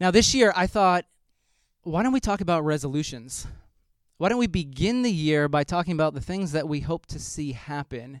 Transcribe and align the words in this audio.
Now, 0.00 0.10
this 0.10 0.34
year, 0.34 0.52
I 0.56 0.66
thought, 0.66 1.04
why 1.82 2.02
don't 2.02 2.12
we 2.12 2.20
talk 2.20 2.40
about 2.40 2.64
resolutions? 2.64 3.46
Why 4.18 4.28
don't 4.28 4.38
we 4.38 4.46
begin 4.46 5.02
the 5.02 5.10
year 5.10 5.48
by 5.48 5.64
talking 5.64 5.92
about 5.92 6.14
the 6.14 6.20
things 6.20 6.52
that 6.52 6.68
we 6.68 6.80
hope 6.80 7.06
to 7.06 7.18
see 7.18 7.52
happen 7.52 8.20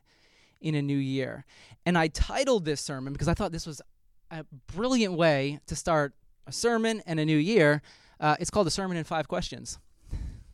in 0.60 0.74
a 0.74 0.82
new 0.82 0.96
year? 0.96 1.44
And 1.84 1.98
I 1.98 2.08
titled 2.08 2.64
this 2.64 2.80
sermon 2.80 3.12
because 3.12 3.28
I 3.28 3.34
thought 3.34 3.52
this 3.52 3.66
was 3.66 3.82
a 4.30 4.44
brilliant 4.74 5.14
way 5.14 5.60
to 5.66 5.74
start 5.74 6.14
a 6.46 6.52
sermon 6.52 7.02
and 7.06 7.18
a 7.18 7.24
new 7.24 7.36
year. 7.36 7.82
Uh, 8.20 8.36
it's 8.38 8.50
called 8.50 8.66
a 8.66 8.70
sermon 8.70 8.96
in 8.96 9.04
five 9.04 9.26
questions. 9.26 9.78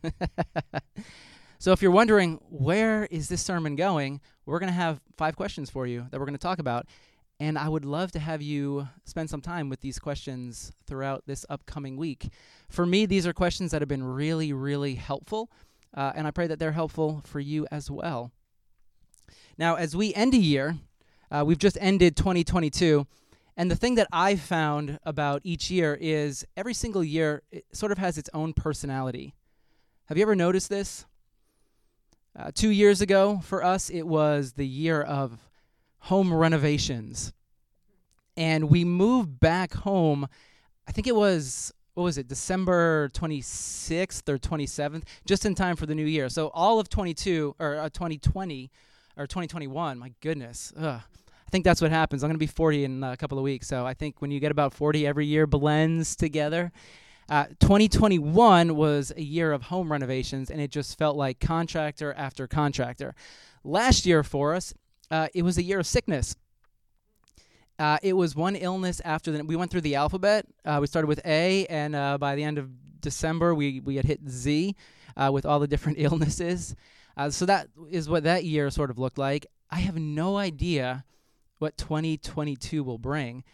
so 1.59 1.73
if 1.73 1.83
you're 1.83 1.91
wondering 1.91 2.41
where 2.49 3.07
is 3.07 3.29
this 3.29 3.43
sermon 3.43 3.77
going, 3.77 4.21
we're 4.47 4.59
going 4.59 4.73
to 4.73 4.75
have 4.75 5.01
five 5.17 5.37
questions 5.37 5.69
for 5.69 5.87
you 5.87 6.07
that 6.11 6.19
we're 6.19 6.27
going 6.27 6.39
to 6.39 6.39
talk 6.39 6.59
about. 6.59 6.87
And 7.41 7.57
I 7.57 7.71
would 7.71 7.87
love 7.87 8.13
to 8.13 8.19
have 8.19 8.43
you 8.43 8.87
spend 9.07 9.31
some 9.31 9.41
time 9.41 9.71
with 9.71 9.81
these 9.81 9.99
questions 9.99 10.73
throughout 10.87 11.23
this 11.27 11.47
upcoming 11.49 11.97
week. 11.97 12.29
For 12.69 12.85
me, 12.85 13.07
these 13.07 13.27
are 13.27 13.33
questions 13.33 13.71
that 13.71 13.81
have 13.81 13.89
been 13.89 14.05
really, 14.05 14.53
really 14.53 14.97
helpful, 14.97 15.51
uh, 15.97 16.13
and 16.15 16.27
I 16.27 16.33
pray 16.33 16.47
that 16.49 16.59
they're 16.59 16.73
helpful 16.73 17.23
for 17.25 17.41
you 17.41 17.67
as 17.71 17.91
well. 17.91 18.31
Now, 19.57 19.77
as 19.77 19.97
we 19.97 20.13
end 20.13 20.35
a 20.35 20.39
year, 20.39 20.77
uh, 21.31 21.43
we've 21.47 21.59
just 21.59 21.79
ended 21.81 22.15
2022, 22.15 23.07
and 23.57 23.71
the 23.71 23.77
thing 23.77 23.95
that 23.95 24.09
I've 24.13 24.41
found 24.43 24.99
about 25.05 25.41
each 25.43 25.71
year 25.71 25.97
is 25.99 26.45
every 26.59 26.75
single 26.75 27.03
year 27.03 27.43
it 27.51 27.65
sort 27.73 27.91
of 27.91 27.97
has 27.97 28.19
its 28.19 28.29
own 28.35 28.53
personality. 28.53 29.35
Have 30.07 30.19
you 30.19 30.23
ever 30.23 30.37
noticed 30.37 30.69
this? 30.69 31.07
Uh, 32.39 32.51
two 32.55 32.71
years 32.71 33.01
ago, 33.01 33.41
for 33.43 33.65
us, 33.65 33.89
it 33.89 34.07
was 34.07 34.53
the 34.53 34.67
year 34.67 35.01
of 35.01 35.39
home 36.01 36.33
renovations. 36.33 37.33
And 38.37 38.71
we 38.71 38.85
moved 38.85 39.41
back 39.41 39.75
home, 39.75 40.29
I 40.87 40.93
think 40.93 41.07
it 41.07 41.15
was, 41.15 41.73
what 41.95 42.05
was 42.05 42.19
it, 42.19 42.29
December 42.29 43.09
26th 43.11 44.29
or 44.29 44.39
27th, 44.39 45.03
just 45.27 45.45
in 45.45 45.55
time 45.55 45.77
for 45.77 45.87
the 45.87 45.95
new 45.95 46.07
year. 46.07 46.29
So 46.29 46.49
all 46.55 46.79
of 46.79 46.89
22, 46.89 47.57
or 47.59 47.79
uh, 47.79 47.89
2020, 47.91 48.71
or 49.17 49.27
2021, 49.27 49.99
my 49.99 50.13
goodness. 50.21 50.73
Ugh. 50.77 51.01
I 51.03 51.51
think 51.51 51.65
that's 51.65 51.81
what 51.81 51.91
happens. 51.91 52.23
I'm 52.23 52.29
going 52.29 52.37
to 52.37 52.39
be 52.39 52.47
40 52.47 52.85
in 52.85 53.03
a 53.03 53.17
couple 53.17 53.37
of 53.37 53.43
weeks. 53.43 53.67
So 53.67 53.85
I 53.85 53.93
think 53.93 54.23
when 54.23 54.31
you 54.31 54.39
get 54.39 54.53
about 54.53 54.73
40, 54.73 55.05
every 55.05 55.27
year 55.27 55.49
blends 55.49 56.15
together. 56.15 56.71
Uh, 57.29 57.47
2021 57.61 58.75
was 58.77 59.13
a 59.17 59.23
year 59.23 59.53
of 59.53 59.63
home 59.63 59.91
renovations, 59.91 60.51
and 60.51 60.61
it 60.61 60.71
just 60.71 60.97
felt 60.97 61.17
like 61.17 61.41
contractor 61.41 62.13
after 62.15 62.47
contractor. 62.47 63.15
Last 63.65 64.07
year 64.07 64.23
for 64.23 64.55
us, 64.55 64.75
uh, 65.11 65.29
it 65.35 65.43
was 65.43 65.59
a 65.59 65.63
year 65.63 65.81
of 65.81 65.87
sickness. 65.87 66.37
Uh, 67.81 67.97
it 68.03 68.13
was 68.13 68.37
one 68.37 68.57
illness 68.57 69.01
after 69.07 69.33
the. 69.33 69.43
We 69.43 69.57
went 69.57 69.71
through 69.71 69.81
the 69.81 69.95
alphabet. 69.95 70.45
Uh, 70.67 70.79
we 70.83 70.87
started 70.87 71.09
with 71.09 71.21
A, 71.25 71.65
and 71.67 71.97
uh, 71.97 72.19
by 72.19 72.37
the 72.37 72.45
end 72.45 72.59
of 72.59 72.69
December, 73.01 73.55
we 73.55 73.81
we 73.81 73.97
had 73.97 74.05
hit 74.05 74.21
Z 74.29 74.77
uh, 75.17 75.31
with 75.33 75.47
all 75.47 75.59
the 75.59 75.67
different 75.67 75.99
illnesses. 76.01 76.77
Uh, 77.17 77.31
so 77.31 77.47
that 77.47 77.69
is 77.91 78.07
what 78.07 78.25
that 78.25 78.45
year 78.45 78.69
sort 78.69 78.91
of 78.91 78.99
looked 78.99 79.17
like. 79.17 79.47
I 79.71 79.79
have 79.79 79.97
no 79.97 80.37
idea 80.37 81.07
what 81.59 81.79
2022 81.79 82.85
will 82.85 82.99
bring, 82.99 83.45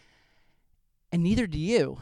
and 1.12 1.22
neither 1.22 1.46
do 1.46 1.58
you. 1.58 1.98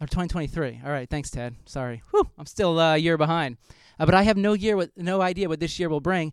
Or 0.00 0.06
2023. 0.06 0.82
All 0.84 0.92
right, 0.92 1.10
thanks, 1.10 1.30
Ted. 1.30 1.56
Sorry, 1.64 2.02
Whew, 2.10 2.28
I'm 2.38 2.46
still 2.46 2.78
a 2.78 2.96
year 2.96 3.16
behind, 3.16 3.56
but 3.98 4.14
I 4.14 4.22
have 4.22 4.36
no 4.36 4.52
year, 4.52 4.76
with, 4.76 4.90
no 4.96 5.20
idea 5.20 5.48
what 5.48 5.58
this 5.58 5.80
year 5.80 5.88
will 5.88 6.00
bring, 6.00 6.32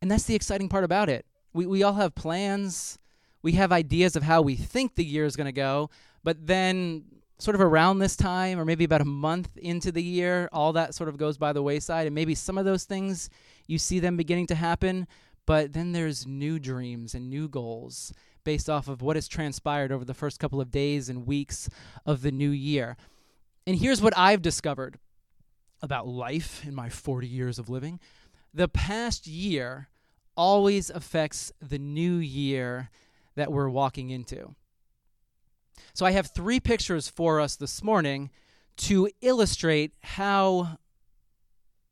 and 0.00 0.10
that's 0.10 0.24
the 0.24 0.36
exciting 0.36 0.68
part 0.68 0.84
about 0.84 1.08
it 1.08 1.26
we, 1.52 1.66
we 1.66 1.82
all 1.82 1.94
have 1.94 2.14
plans. 2.14 2.98
We 3.42 3.52
have 3.52 3.72
ideas 3.72 4.16
of 4.16 4.22
how 4.22 4.42
we 4.42 4.56
think 4.56 4.94
the 4.94 5.04
year 5.04 5.24
is 5.24 5.36
going 5.36 5.46
to 5.46 5.52
go, 5.52 5.90
but 6.22 6.46
then 6.46 7.04
sort 7.38 7.54
of 7.54 7.60
around 7.60 7.98
this 7.98 8.16
time 8.16 8.58
or 8.58 8.64
maybe 8.64 8.84
about 8.84 9.00
a 9.00 9.06
month 9.06 9.56
into 9.56 9.90
the 9.90 10.02
year, 10.02 10.48
all 10.52 10.74
that 10.74 10.94
sort 10.94 11.08
of 11.08 11.16
goes 11.16 11.38
by 11.38 11.52
the 11.52 11.62
wayside 11.62 12.06
and 12.06 12.14
maybe 12.14 12.34
some 12.34 12.58
of 12.58 12.64
those 12.64 12.84
things 12.84 13.30
you 13.66 13.78
see 13.78 13.98
them 13.98 14.16
beginning 14.16 14.46
to 14.46 14.54
happen, 14.54 15.06
but 15.46 15.72
then 15.72 15.92
there's 15.92 16.26
new 16.26 16.58
dreams 16.58 17.14
and 17.14 17.30
new 17.30 17.48
goals 17.48 18.12
based 18.44 18.68
off 18.68 18.88
of 18.88 19.02
what 19.02 19.16
has 19.16 19.28
transpired 19.28 19.92
over 19.92 20.04
the 20.04 20.14
first 20.14 20.38
couple 20.38 20.60
of 20.60 20.70
days 20.70 21.08
and 21.08 21.26
weeks 21.26 21.68
of 22.04 22.22
the 22.22 22.30
new 22.30 22.50
year. 22.50 22.96
And 23.66 23.76
here's 23.76 24.02
what 24.02 24.16
I've 24.16 24.42
discovered 24.42 24.98
about 25.82 26.06
life 26.06 26.64
in 26.66 26.74
my 26.74 26.88
40 26.88 27.26
years 27.26 27.58
of 27.58 27.70
living. 27.70 28.00
The 28.52 28.68
past 28.68 29.26
year 29.26 29.88
always 30.36 30.90
affects 30.90 31.52
the 31.60 31.78
new 31.78 32.16
year 32.16 32.90
that 33.40 33.52
we're 33.52 33.68
walking 33.68 34.10
into. 34.10 34.54
So 35.94 36.06
I 36.06 36.12
have 36.12 36.28
three 36.28 36.60
pictures 36.60 37.08
for 37.08 37.40
us 37.40 37.56
this 37.56 37.82
morning 37.82 38.30
to 38.78 39.08
illustrate 39.20 39.92
how 40.02 40.78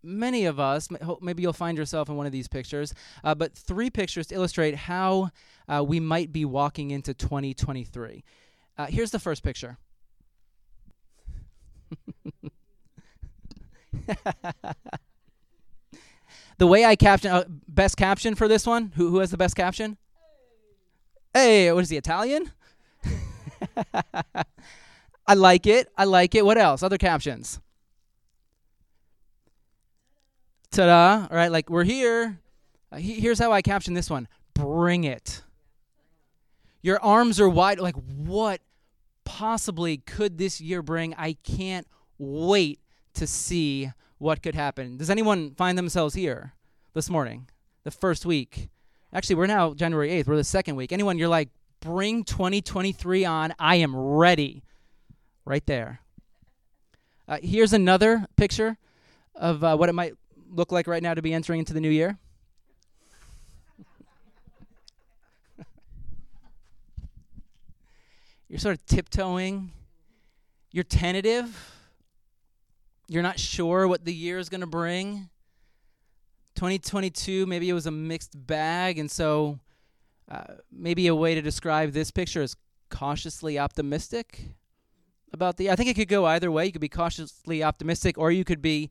many 0.03 0.45
of 0.45 0.61
us, 0.61 0.89
maybe 1.21 1.43
you'll 1.43 1.53
find 1.53 1.77
yourself 1.77 2.09
in 2.09 2.17
one 2.17 2.27
of 2.27 2.33
these 2.33 2.49
pictures, 2.49 2.95
uh, 3.25 3.35
but 3.35 3.55
three 3.55 3.91
pictures 3.91 4.29
to 4.29 4.35
illustrate 4.35 4.75
how 4.75 5.31
uh, 5.69 5.85
we 5.87 6.01
might 6.01 6.33
be 6.33 6.45
walking 6.45 6.91
into 6.91 7.13
2023. 7.15 8.25
Uh, 8.77 8.87
here's 8.87 9.11
the 9.11 9.19
first 9.19 9.43
picture. 9.43 9.77
the 16.59 16.67
way 16.67 16.85
I 16.85 16.97
caption 16.97 17.31
uh, 17.31 17.45
best 17.67 17.97
caption 17.97 18.35
for 18.35 18.49
this 18.49 18.67
one. 18.67 18.93
Who 18.97 19.11
who 19.11 19.19
has 19.19 19.31
the 19.31 19.37
best 19.37 19.57
caption? 19.57 19.97
Hey, 21.35 21.73
what 21.73 21.83
is 21.85 21.91
he 21.91 21.97
Italian? 21.97 22.51
I 25.27 25.35
like 25.35 25.67
it. 25.67 25.89
I 25.97 26.05
like 26.05 26.35
it. 26.35 26.45
What 26.45 26.59
else? 26.59 26.83
Other 26.83 26.99
captions. 26.99 27.61
Ta-da! 30.71 31.27
All 31.31 31.37
right, 31.37 31.51
like 31.51 31.71
we're 31.71 31.85
here. 31.85 32.41
Uh, 32.93 32.97
he, 32.97 33.15
here's 33.15 33.39
how 33.39 33.53
I 33.53 33.63
caption 33.63 33.95
this 33.95 34.11
one. 34.11 34.29
Bring 34.55 35.05
it. 35.05 35.43
Your 36.83 37.03
arms 37.03 37.41
are 37.41 37.49
wide. 37.49 37.81
Like 37.81 37.97
what 37.97 38.61
possibly 39.25 39.99
could 39.99 40.39
this 40.39 40.61
year 40.61 40.83
bring? 40.83 41.15
I 41.15 41.35
can't 41.43 41.87
wait 42.19 42.81
to 43.15 43.27
see 43.27 43.91
what 44.19 44.43
could 44.43 44.55
happen. 44.55 44.97
Does 44.97 45.11
anyone 45.11 45.55
find 45.55 45.77
themselves 45.77 46.15
here 46.15 46.55
this 46.95 47.11
morning, 47.11 47.49
the 47.85 47.91
first 47.91 48.25
week? 48.25 48.69
Actually, 49.13 49.37
we're 49.37 49.47
now 49.47 49.75
January 49.75 50.11
8th. 50.11 50.27
We're 50.27 50.37
the 50.37 50.45
second 50.45 50.77
week. 50.77 50.93
Anyone, 50.93 51.19
you're 51.19 51.29
like, 51.29 51.49
bring 51.81 52.25
2023 52.25 53.25
on. 53.25 53.55
I 53.59 53.77
am 53.77 53.97
ready. 53.97 54.63
Right 55.45 55.65
there. 55.67 56.01
Uh, 57.27 57.39
here's 57.43 57.73
another 57.73 58.27
picture 58.37 58.77
of 59.35 59.65
uh, 59.65 59.77
what 59.77 59.89
it 59.89 59.95
might 59.95 60.15
look 60.51 60.73
like 60.73 60.87
right 60.87 61.03
now 61.03 61.15
to 61.15 61.23
be 61.23 61.33
entering 61.33 61.61
into 61.61 61.73
the 61.73 61.81
new 61.81 61.89
year. 61.89 62.19
you're 68.49 68.59
sort 68.59 68.75
of 68.75 68.85
tiptoeing. 68.87 69.73
You're 70.71 70.85
tentative 70.85 71.75
you're 73.09 73.23
not 73.23 73.41
sure 73.41 73.89
what 73.89 74.05
the 74.05 74.13
year 74.13 74.39
is 74.39 74.51
going 74.51 74.61
to 74.61 74.67
bring. 74.67 75.31
2022, 76.59 77.47
maybe 77.47 77.69
it 77.69 77.73
was 77.73 77.87
a 77.87 77.91
mixed 77.93 78.33
bag, 78.35 78.99
and 78.99 79.09
so 79.09 79.61
uh, 80.29 80.55
maybe 80.73 81.07
a 81.07 81.15
way 81.15 81.37
to 81.37 81.41
describe 81.41 81.93
this 81.93 82.11
picture 82.11 82.43
is 82.43 82.57
cautiously 82.91 83.61
optimistic 83.61 84.41
about 85.33 85.57
the. 85.57 85.71
I 85.71 85.77
think 85.77 85.89
it 85.89 85.95
could 85.95 86.09
go 86.09 86.27
either 86.27 86.51
way. 86.51 86.67
You 86.67 86.73
could 86.73 86.81
be 86.81 86.89
cautiously 86.89 87.63
optimistic, 87.63 88.19
or 88.19 88.33
you 88.33 88.43
could 88.43 88.61
be 88.61 88.91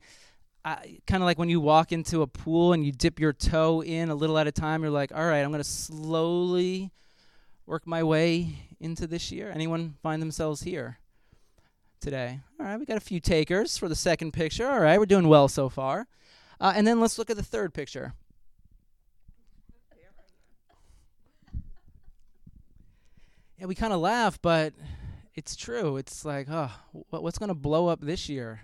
uh, 0.64 0.76
kind 1.06 1.22
of 1.22 1.26
like 1.26 1.38
when 1.38 1.50
you 1.50 1.60
walk 1.60 1.92
into 1.92 2.22
a 2.22 2.26
pool 2.26 2.72
and 2.72 2.86
you 2.86 2.90
dip 2.90 3.20
your 3.20 3.34
toe 3.34 3.82
in 3.82 4.08
a 4.08 4.14
little 4.14 4.38
at 4.38 4.46
a 4.46 4.52
time. 4.52 4.80
You're 4.80 4.90
like, 4.90 5.12
all 5.14 5.26
right, 5.26 5.40
I'm 5.40 5.50
going 5.50 5.62
to 5.62 5.68
slowly 5.68 6.90
work 7.66 7.86
my 7.86 8.02
way 8.02 8.48
into 8.80 9.06
this 9.06 9.30
year. 9.30 9.52
Anyone 9.54 9.96
find 10.02 10.22
themselves 10.22 10.62
here? 10.62 11.00
today. 12.00 12.38
All 12.60 12.66
right, 12.66 12.78
we 12.78 12.86
got 12.86 12.96
a 12.96 13.00
few 13.00 13.18
takers 13.18 13.76
for 13.76 13.88
the 13.88 13.96
second 13.96 14.32
picture. 14.32 14.68
All 14.68 14.78
right, 14.78 15.00
we're 15.00 15.06
doing 15.06 15.26
well 15.26 15.48
so 15.48 15.68
far. 15.68 16.06
Uh, 16.60 16.72
and 16.74 16.86
then 16.86 17.00
let's 17.00 17.18
look 17.18 17.30
at 17.30 17.36
the 17.36 17.42
third 17.42 17.72
picture. 17.72 18.14
Yeah, 23.58 23.66
we 23.66 23.74
kind 23.74 23.92
of 23.92 24.00
laugh, 24.00 24.38
but 24.40 24.72
it's 25.34 25.56
true. 25.56 25.96
It's 25.96 26.24
like, 26.24 26.46
oh, 26.48 26.70
what's 27.10 27.38
going 27.38 27.48
to 27.48 27.54
blow 27.54 27.88
up 27.88 28.00
this 28.00 28.28
year 28.28 28.60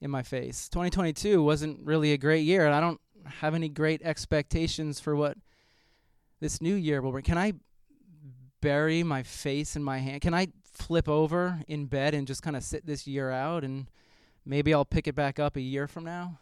in 0.00 0.10
my 0.10 0.22
face? 0.22 0.68
2022 0.68 1.42
wasn't 1.42 1.80
really 1.84 2.12
a 2.12 2.18
great 2.18 2.44
year, 2.44 2.66
and 2.66 2.74
I 2.74 2.80
don't 2.80 3.00
have 3.24 3.54
any 3.54 3.68
great 3.68 4.02
expectations 4.02 5.00
for 5.00 5.16
what 5.16 5.36
this 6.40 6.60
new 6.60 6.74
year 6.74 7.02
will 7.02 7.10
bring. 7.10 7.24
Can 7.24 7.38
I 7.38 7.54
bury 8.60 9.02
my 9.02 9.24
face 9.24 9.74
in 9.74 9.82
my 9.82 9.98
hand? 9.98 10.20
Can 10.20 10.34
I 10.34 10.48
flip 10.72 11.08
over 11.08 11.60
in 11.66 11.86
bed 11.86 12.14
and 12.14 12.26
just 12.26 12.42
kind 12.42 12.56
of 12.56 12.62
sit 12.62 12.86
this 12.86 13.06
year 13.06 13.30
out 13.30 13.64
and 13.64 13.86
maybe 14.44 14.72
I'll 14.72 14.84
pick 14.84 15.08
it 15.08 15.14
back 15.14 15.38
up 15.38 15.56
a 15.56 15.60
year 15.60 15.88
from 15.88 16.04
now? 16.04 16.38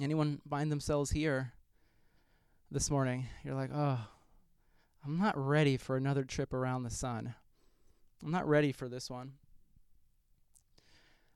Anyone 0.00 0.40
find 0.48 0.70
themselves 0.70 1.10
here 1.10 1.52
this 2.70 2.90
morning? 2.90 3.26
You're 3.44 3.54
like, 3.54 3.70
oh, 3.72 3.98
I'm 5.04 5.18
not 5.18 5.36
ready 5.38 5.78
for 5.78 5.96
another 5.96 6.24
trip 6.24 6.52
around 6.52 6.82
the 6.82 6.90
sun. 6.90 7.34
I'm 8.22 8.30
not 8.30 8.46
ready 8.46 8.72
for 8.72 8.88
this 8.88 9.08
one. 9.08 9.32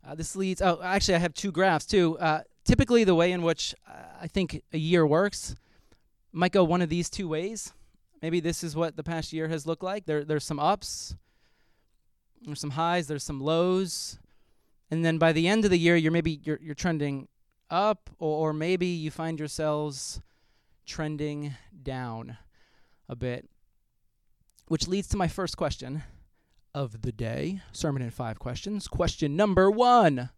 Uh, 0.06 0.14
this 0.14 0.36
leads. 0.36 0.60
Oh, 0.60 0.80
actually, 0.82 1.14
I 1.14 1.18
have 1.18 1.34
two 1.34 1.52
graphs 1.52 1.86
too. 1.86 2.18
Uh, 2.18 2.42
typically, 2.64 3.04
the 3.04 3.14
way 3.14 3.32
in 3.32 3.42
which 3.42 3.74
uh, 3.88 3.92
I 4.20 4.26
think 4.26 4.62
a 4.72 4.78
year 4.78 5.06
works 5.06 5.54
might 6.32 6.52
go 6.52 6.64
one 6.64 6.82
of 6.82 6.88
these 6.88 7.08
two 7.08 7.28
ways. 7.28 7.72
Maybe 8.20 8.40
this 8.40 8.62
is 8.62 8.76
what 8.76 8.96
the 8.96 9.02
past 9.02 9.32
year 9.32 9.48
has 9.48 9.66
looked 9.66 9.82
like. 9.82 10.04
There, 10.04 10.24
there's 10.24 10.44
some 10.44 10.58
ups, 10.58 11.14
there's 12.42 12.60
some 12.60 12.70
highs, 12.70 13.06
there's 13.06 13.24
some 13.24 13.40
lows, 13.40 14.18
and 14.90 15.04
then 15.04 15.16
by 15.16 15.32
the 15.32 15.48
end 15.48 15.64
of 15.64 15.70
the 15.70 15.78
year, 15.78 15.96
you're 15.96 16.12
maybe 16.12 16.40
you're 16.44 16.58
you're 16.62 16.74
trending 16.74 17.28
up, 17.70 18.10
or, 18.18 18.48
or 18.48 18.52
maybe 18.52 18.86
you 18.86 19.10
find 19.10 19.38
yourselves 19.38 20.20
trending 20.86 21.54
down 21.82 22.36
a 23.08 23.16
bit. 23.16 23.48
Which 24.66 24.88
leads 24.88 25.08
to 25.08 25.16
my 25.16 25.28
first 25.28 25.56
question 25.56 26.02
of 26.74 27.02
the 27.02 27.12
day 27.12 27.60
sermon 27.72 28.02
in 28.02 28.10
five 28.10 28.38
questions. 28.38 28.88
Question 28.88 29.36
number 29.36 29.70
one 29.70 30.30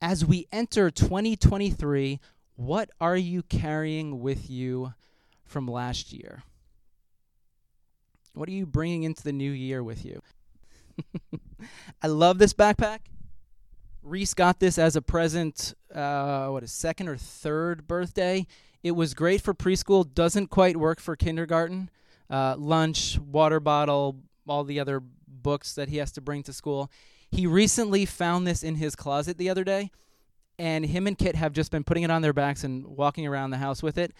As 0.00 0.24
we 0.24 0.46
enter 0.52 0.90
2023, 0.90 2.20
what 2.56 2.90
are 3.00 3.16
you 3.16 3.42
carrying 3.42 4.20
with 4.20 4.50
you 4.50 4.94
from 5.44 5.68
last 5.68 6.12
year? 6.12 6.42
What 8.34 8.48
are 8.48 8.52
you 8.52 8.66
bringing 8.66 9.04
into 9.04 9.22
the 9.22 9.32
new 9.32 9.50
year 9.50 9.82
with 9.82 10.04
you? 10.04 10.22
I 12.02 12.06
love 12.06 12.38
this 12.38 12.52
backpack. 12.52 13.00
Reese 14.08 14.32
got 14.32 14.58
this 14.58 14.78
as 14.78 14.96
a 14.96 15.02
present, 15.02 15.74
uh, 15.94 16.48
what, 16.48 16.62
a 16.62 16.66
second 16.68 17.08
or 17.08 17.16
third 17.16 17.86
birthday. 17.86 18.46
It 18.82 18.92
was 18.92 19.12
great 19.12 19.42
for 19.42 19.52
preschool, 19.52 20.12
doesn't 20.12 20.48
quite 20.48 20.76
work 20.76 20.98
for 20.98 21.14
kindergarten. 21.14 21.90
Uh, 22.30 22.56
lunch, 22.56 23.18
water 23.18 23.60
bottle, 23.60 24.16
all 24.46 24.64
the 24.64 24.80
other 24.80 25.02
books 25.26 25.74
that 25.74 25.90
he 25.90 25.98
has 25.98 26.10
to 26.12 26.20
bring 26.20 26.42
to 26.44 26.52
school. 26.52 26.90
He 27.30 27.46
recently 27.46 28.06
found 28.06 28.46
this 28.46 28.62
in 28.62 28.76
his 28.76 28.96
closet 28.96 29.36
the 29.36 29.50
other 29.50 29.64
day, 29.64 29.90
and 30.58 30.86
him 30.86 31.06
and 31.06 31.18
Kit 31.18 31.34
have 31.36 31.52
just 31.52 31.70
been 31.70 31.84
putting 31.84 32.02
it 32.02 32.10
on 32.10 32.22
their 32.22 32.32
backs 32.32 32.64
and 32.64 32.86
walking 32.86 33.26
around 33.26 33.50
the 33.50 33.58
house 33.58 33.82
with 33.82 33.98
it. 33.98 34.12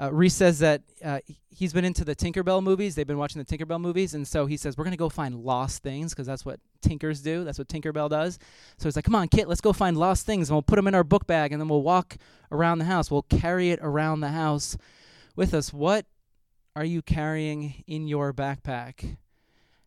Uh, 0.00 0.12
Reese 0.12 0.34
says 0.34 0.58
that 0.58 0.82
uh, 1.04 1.20
he's 1.50 1.72
been 1.72 1.84
into 1.84 2.04
the 2.04 2.16
Tinkerbell 2.16 2.62
movies. 2.62 2.94
They've 2.94 3.06
been 3.06 3.18
watching 3.18 3.42
the 3.42 3.56
Tinkerbell 3.56 3.80
movies, 3.80 4.14
and 4.14 4.26
so 4.26 4.46
he 4.46 4.56
says 4.56 4.76
we're 4.76 4.84
gonna 4.84 4.96
go 4.96 5.08
find 5.08 5.36
lost 5.36 5.82
things 5.82 6.12
because 6.12 6.26
that's 6.26 6.44
what 6.44 6.58
Tinkers 6.82 7.20
do. 7.20 7.44
That's 7.44 7.58
what 7.58 7.68
Tinkerbell 7.68 8.10
does. 8.10 8.38
So 8.78 8.88
he's 8.88 8.96
like, 8.96 9.04
"Come 9.04 9.14
on, 9.14 9.28
Kit, 9.28 9.48
let's 9.48 9.60
go 9.60 9.72
find 9.72 9.96
lost 9.96 10.26
things, 10.26 10.48
and 10.48 10.54
we'll 10.56 10.62
put 10.62 10.76
them 10.76 10.88
in 10.88 10.94
our 10.94 11.04
book 11.04 11.26
bag, 11.26 11.52
and 11.52 11.60
then 11.60 11.68
we'll 11.68 11.82
walk 11.82 12.16
around 12.50 12.78
the 12.78 12.86
house. 12.86 13.10
We'll 13.10 13.22
carry 13.22 13.70
it 13.70 13.78
around 13.82 14.20
the 14.20 14.30
house 14.30 14.76
with 15.36 15.54
us." 15.54 15.72
What 15.72 16.06
are 16.74 16.84
you 16.84 17.00
carrying 17.00 17.84
in 17.86 18.08
your 18.08 18.32
backpack 18.32 19.16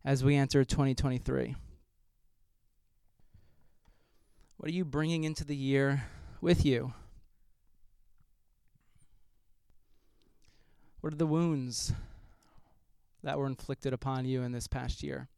as 0.05 0.23
we 0.23 0.35
enter 0.35 0.63
2023? 0.63 1.55
What 4.55 4.69
are 4.69 4.73
you 4.73 4.85
bringing 4.85 5.25
into 5.25 5.43
the 5.43 5.55
year 5.55 6.05
with 6.39 6.65
you? 6.65 6.93
What 11.07 11.13
are 11.13 11.17
the 11.19 11.25
wounds 11.25 11.93
that 13.23 13.39
were 13.39 13.45
inflicted 13.45 13.93
upon 13.93 14.25
you 14.25 14.41
in 14.41 14.51
this 14.51 14.67
past 14.67 15.01
year? 15.01 15.29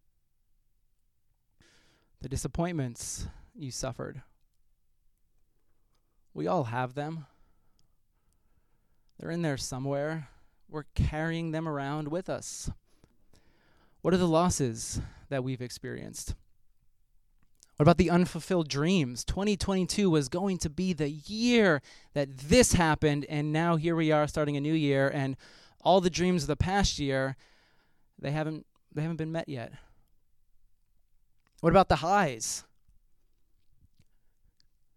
The 2.24 2.28
disappointments 2.28 3.28
you 3.54 3.70
suffered. 3.70 4.24
We 6.34 6.48
all 6.48 6.64
have 6.64 6.96
them. 6.96 7.28
They're 9.20 9.30
in 9.30 9.44
there 9.44 9.58
somewhere. 9.58 10.30
We're 10.68 10.86
carrying 10.96 11.52
them 11.52 11.70
around 11.70 12.08
with 12.08 12.30
us. 12.32 12.72
What 14.02 14.16
are 14.16 14.18
the 14.18 14.28
losses 14.28 15.00
that 15.30 15.44
we've 15.44 15.62
experienced? 15.62 16.34
What 17.80 17.84
about 17.84 17.98
the 17.98 18.10
unfulfilled 18.10 18.68
dreams? 18.68 19.24
2022 19.24 20.10
was 20.10 20.28
going 20.28 20.58
to 20.58 20.70
be 20.70 20.92
the 20.92 21.10
year 21.10 21.82
that 22.14 22.38
this 22.38 22.74
happened, 22.74 23.26
and 23.30 23.54
now 23.54 23.78
here 23.78 23.96
we 23.96 24.12
are 24.12 24.28
starting 24.28 24.58
a 24.58 24.60
new 24.60 24.74
year, 24.74 25.08
and 25.08 25.38
all 25.80 26.02
the 26.02 26.10
dreams 26.10 26.44
of 26.44 26.48
the 26.48 26.58
past 26.58 27.00
year, 27.00 27.38
they 28.20 28.32
haven't 28.32 28.66
they 28.94 29.02
haven't 29.02 29.16
been 29.16 29.32
met 29.32 29.48
yet. 29.48 29.72
What 31.62 31.70
about 31.70 31.88
the 31.88 31.96
highs? 31.96 32.66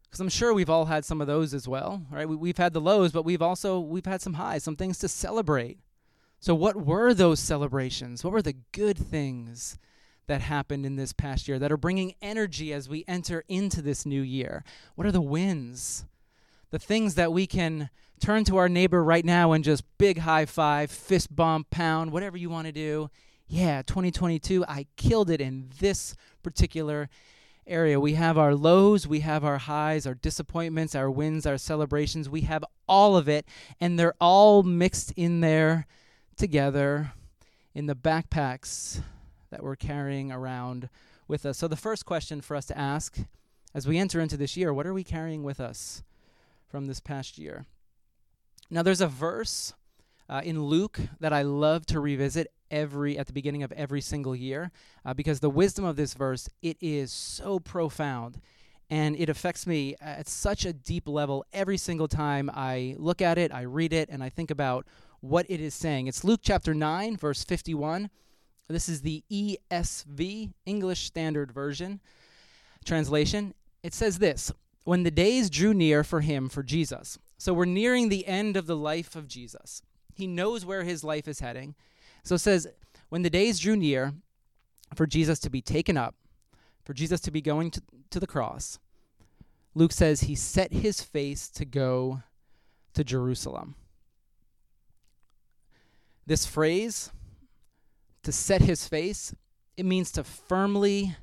Because 0.03 0.19
I'm 0.19 0.29
sure 0.29 0.53
we've 0.53 0.69
all 0.69 0.87
had 0.87 1.05
some 1.05 1.21
of 1.21 1.29
those 1.29 1.55
as 1.55 1.69
well, 1.69 2.03
right? 2.11 2.29
We, 2.29 2.35
we've 2.35 2.59
had 2.59 2.73
the 2.73 2.81
lows, 2.81 3.13
but 3.13 3.25
we've 3.25 3.43
also 3.43 3.79
we've 3.79 4.07
had 4.07 4.21
some 4.21 4.35
highs, 4.35 4.65
some 4.65 4.75
things 4.75 4.99
to 4.99 5.09
celebrate. 5.09 5.79
So, 6.41 6.53
what 6.53 6.75
were 6.85 7.15
those 7.15 7.39
celebrations? 7.39 8.25
What 8.25 8.33
were 8.33 8.43
the 8.43 8.57
good 8.73 8.99
things 8.99 9.79
that 10.27 10.41
happened 10.41 10.87
in 10.87 10.97
this 10.97 11.13
past 11.13 11.49
year 11.49 11.59
that 11.59 11.73
are 11.73 11.77
bringing 11.77 12.15
energy 12.23 12.73
as 12.73 12.89
we 12.89 13.05
enter 13.07 13.45
into 13.49 13.83
this 13.83 14.07
new 14.07 14.23
year? 14.23 14.65
What 14.95 15.07
are 15.07 15.13
the 15.13 15.21
wins? 15.21 16.05
The 16.71 16.79
things 16.79 17.15
that 17.17 17.33
we 17.33 17.47
can 17.47 17.91
turn 18.21 18.45
to 18.45 18.57
our 18.57 18.69
neighbor 18.69 19.03
right 19.03 19.25
now 19.25 19.53
and 19.53 19.65
just 19.65 19.85
big 19.99 20.19
high 20.19 20.47
five, 20.47 20.91
fist 20.91 21.35
bump, 21.35 21.71
pound, 21.71 22.13
whatever 22.13 22.37
you 22.37 22.49
want 22.49 22.67
to 22.67 22.73
do. 22.73 23.11
Yeah, 23.49 23.83
2022, 23.83 24.65
I 24.67 24.87
killed 24.97 25.29
it 25.29 25.41
in 25.41 25.71
this 25.81 26.15
particular 26.43 27.11
area. 27.67 28.01
We 28.01 28.15
have 28.15 28.39
our 28.39 28.55
lows, 28.55 29.07
we 29.07 29.21
have 29.21 29.45
our 29.45 29.59
highs, 29.59 30.07
our 30.07 30.15
disappointments, 30.15 30.95
our 30.95 31.11
wins, 31.11 31.47
our 31.47 31.59
celebrations. 31.59 32.29
We 32.29 32.43
have 32.43 32.65
all 32.89 33.17
of 33.17 33.29
it, 33.29 33.47
and 33.81 33.99
they're 33.99 34.15
all 34.21 34.63
mixed 34.63 35.13
in 35.17 35.41
there 35.41 35.87
together 36.37 37.13
in 37.75 37.87
the 37.87 37.95
backpacks 37.95 39.03
that 39.53 39.63
we're 39.63 39.77
carrying 39.77 40.33
around 40.33 40.89
with 41.29 41.47
us. 41.47 41.59
So, 41.59 41.69
the 41.69 41.77
first 41.77 42.05
question 42.05 42.41
for 42.41 42.57
us 42.57 42.67
to 42.67 42.77
ask 42.77 43.19
as 43.75 43.87
we 43.87 43.99
enter 43.99 44.21
into 44.21 44.37
this 44.37 44.57
year 44.57 44.75
what 44.75 44.87
are 44.87 44.95
we 44.95 45.05
carrying 45.05 45.45
with 45.45 45.61
us 45.61 46.03
from 46.69 46.87
this 46.87 46.99
past 46.99 47.39
year? 47.39 47.67
Now, 48.69 48.83
there's 48.83 49.01
a 49.01 49.07
verse 49.07 49.75
uh, 50.29 50.41
in 50.45 50.65
Luke 50.65 50.99
that 51.21 51.33
I 51.33 51.43
love 51.43 51.87
to 51.87 52.01
revisit 52.01 52.49
every 52.71 53.19
at 53.19 53.27
the 53.27 53.33
beginning 53.33 53.63
of 53.63 53.71
every 53.73 54.01
single 54.01 54.35
year 54.35 54.73
uh, 55.05 55.13
because 55.13 55.41
the 55.41 55.51
wisdom 55.51 55.85
of 55.85 55.95
this 55.95 56.15
verse 56.15 56.49
it 56.63 56.79
is 56.81 57.13
so 57.13 57.59
profound 57.59 58.41
and 58.89 59.15
it 59.17 59.29
affects 59.29 59.67
me 59.67 59.95
at 60.01 60.29
such 60.29 60.65
a 60.65 60.73
deep 60.73 61.07
level 61.07 61.45
every 61.53 61.77
single 61.77 62.09
time 62.09 62.51
I 62.53 62.95
look 62.99 63.23
at 63.23 63.39
it, 63.39 63.53
I 63.53 63.63
read 63.63 63.93
it, 63.93 64.11
and 64.11 64.23
I 64.23 64.29
think 64.29 64.51
about 64.51 64.87
what 65.21 65.47
it 65.49 65.61
is 65.61 65.75
saying. 65.75 66.09
It's 66.09 66.25
Luke 66.25 66.41
chapter 66.43 66.75
9, 66.75 67.17
verse 67.17 67.43
51. 67.43 68.11
This 68.73 68.89
is 68.89 69.03
the 69.03 69.23
ESV, 69.31 70.53
English 70.67 71.05
Standard 71.05 71.53
Version 71.53 72.01
translation. 72.85 73.55
It 73.83 73.95
says 73.95 74.19
this 74.19 74.53
When 74.85 75.03
the 75.03 75.11
days 75.11 75.51
drew 75.51 75.75
near 75.75 76.05
for 76.05 76.21
him, 76.21 76.49
for 76.49 76.63
Jesus. 76.63 77.19
So 77.39 77.53
we're 77.53 77.65
nearing 77.65 78.09
the 78.09 78.27
end 78.27 78.57
of 78.57 78.67
the 78.67 78.77
life 78.77 79.17
of 79.17 79.27
Jesus. 79.27 79.83
He 80.15 80.27
knows 80.27 80.65
where 80.65 80.85
his 80.85 81.03
life 81.03 81.27
is 81.27 81.41
heading. 81.41 81.75
So 82.23 82.37
it 82.37 82.41
says, 82.41 82.69
When 83.09 83.23
the 83.23 83.31
days 83.31 83.59
drew 83.59 83.77
near 83.77 84.15
for 84.95 85.07
Jesus 85.07 85.39
to 85.41 85.51
be 85.51 85.61
taken 85.61 85.97
up, 85.97 86.15
for 86.85 86.95
Jesus 86.95 87.21
to 87.23 87.31
be 87.31 87.41
going 87.41 87.71
to, 87.73 87.83
to 88.11 88.21
the 88.21 88.27
cross, 88.27 88.79
Luke 89.75 89.93
says 89.93 90.23
he 90.23 90.35
set 90.35 90.73
his 90.73 91.01
face 91.01 91.49
to 91.49 91.65
go 91.65 92.23
to 92.95 93.03
Jerusalem. 93.03 93.75
This 96.27 96.47
phrase, 96.47 97.11
to 98.23 98.33
set 98.33 98.63
his 98.63 98.87
face, 98.89 99.35
it 99.77 99.85
means 99.85 100.13
to 100.13 100.25
firmly 100.25 101.17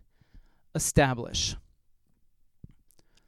establish. 0.75 1.55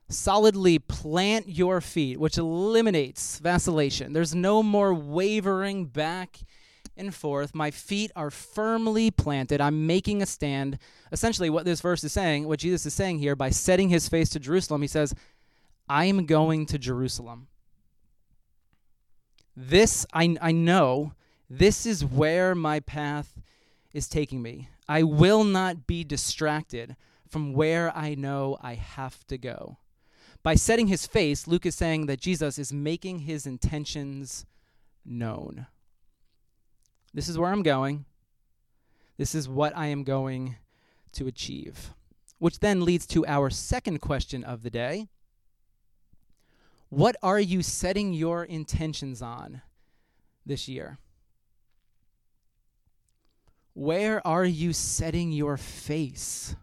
Solidly 0.09 0.77
plant 0.77 1.47
your 1.47 1.79
feet, 1.79 2.19
which 2.19 2.37
eliminates 2.37 3.39
vacillation. 3.39 4.13
There's 4.13 4.35
no 4.35 4.61
more 4.61 4.93
wavering 4.93 5.85
back 5.85 6.39
and 6.97 7.15
forth. 7.15 7.55
My 7.55 7.71
feet 7.71 8.11
are 8.15 8.29
firmly 8.29 9.09
planted. 9.09 9.61
I'm 9.61 9.87
making 9.87 10.21
a 10.21 10.25
stand. 10.25 10.77
Essentially, 11.11 11.49
what 11.49 11.65
this 11.65 11.79
verse 11.79 12.03
is 12.03 12.11
saying, 12.11 12.47
what 12.47 12.59
Jesus 12.59 12.85
is 12.85 12.93
saying 12.93 13.19
here, 13.19 13.35
by 13.35 13.49
setting 13.49 13.89
his 13.89 14.09
face 14.09 14.29
to 14.29 14.39
Jerusalem, 14.39 14.81
he 14.81 14.87
says, 14.87 15.13
I'm 15.87 16.25
going 16.25 16.65
to 16.67 16.77
Jerusalem. 16.77 17.47
This, 19.55 20.05
I, 20.13 20.37
I 20.41 20.51
know, 20.51 21.13
this 21.49 21.85
is 21.85 22.05
where 22.05 22.55
my 22.55 22.79
path 22.79 23.30
is 23.93 24.07
taking 24.07 24.41
me. 24.41 24.69
I 24.87 25.03
will 25.03 25.43
not 25.43 25.87
be 25.87 26.03
distracted 26.03 26.95
from 27.27 27.53
where 27.53 27.95
I 27.95 28.15
know 28.15 28.57
I 28.61 28.75
have 28.75 29.25
to 29.27 29.37
go. 29.37 29.77
By 30.43 30.55
setting 30.55 30.87
his 30.87 31.05
face, 31.05 31.47
Luke 31.47 31.65
is 31.65 31.75
saying 31.75 32.07
that 32.07 32.19
Jesus 32.19 32.57
is 32.57 32.73
making 32.73 33.19
his 33.19 33.45
intentions 33.45 34.45
known. 35.05 35.67
This 37.13 37.29
is 37.29 37.37
where 37.37 37.51
I'm 37.51 37.63
going. 37.63 38.05
This 39.17 39.35
is 39.35 39.47
what 39.47 39.75
I 39.77 39.87
am 39.87 40.03
going 40.03 40.55
to 41.13 41.27
achieve. 41.27 41.91
Which 42.39 42.59
then 42.59 42.83
leads 42.83 43.05
to 43.07 43.25
our 43.27 43.49
second 43.49 43.99
question 43.99 44.43
of 44.43 44.63
the 44.63 44.71
day 44.71 45.07
What 46.89 47.15
are 47.21 47.39
you 47.39 47.61
setting 47.61 48.13
your 48.13 48.43
intentions 48.43 49.21
on 49.21 49.61
this 50.45 50.67
year? 50.67 50.97
Where 53.81 54.21
are 54.27 54.45
you 54.45 54.73
setting 54.73 55.31
your 55.31 55.57
face? 55.57 56.55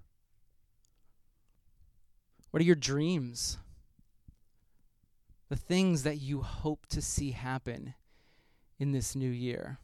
What 2.53 2.61
are 2.61 2.65
your 2.65 2.77
dreams? 2.77 3.59
The 5.49 5.57
things 5.57 6.05
that 6.05 6.19
you 6.19 6.43
hope 6.43 6.87
to 6.91 7.03
see 7.03 7.33
happen 7.33 7.95
in 8.79 8.93
this 8.93 9.17
new 9.17 9.29
year? 9.29 9.81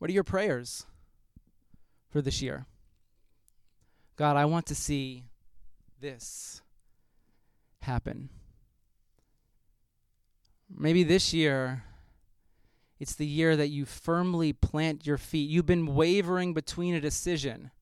What 0.00 0.10
are 0.10 0.12
your 0.12 0.24
prayers 0.24 0.86
for 2.10 2.20
this 2.20 2.42
year? 2.42 2.66
God, 4.16 4.36
I 4.36 4.46
want 4.46 4.66
to 4.66 4.74
see 4.74 5.22
this 6.00 6.62
happen. 7.82 8.28
Maybe 10.68 11.04
this 11.04 11.32
year, 11.32 11.84
it's 13.02 13.16
the 13.16 13.26
year 13.26 13.56
that 13.56 13.70
you 13.70 13.84
firmly 13.84 14.52
plant 14.52 15.08
your 15.08 15.18
feet. 15.18 15.50
You've 15.50 15.66
been 15.66 15.96
wavering 15.96 16.54
between 16.54 16.94
a 16.94 17.00
decision 17.00 17.72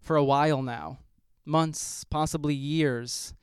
for 0.00 0.16
a 0.16 0.24
while 0.24 0.62
now, 0.62 1.00
months, 1.44 2.02
possibly 2.04 2.54
years. 2.54 3.34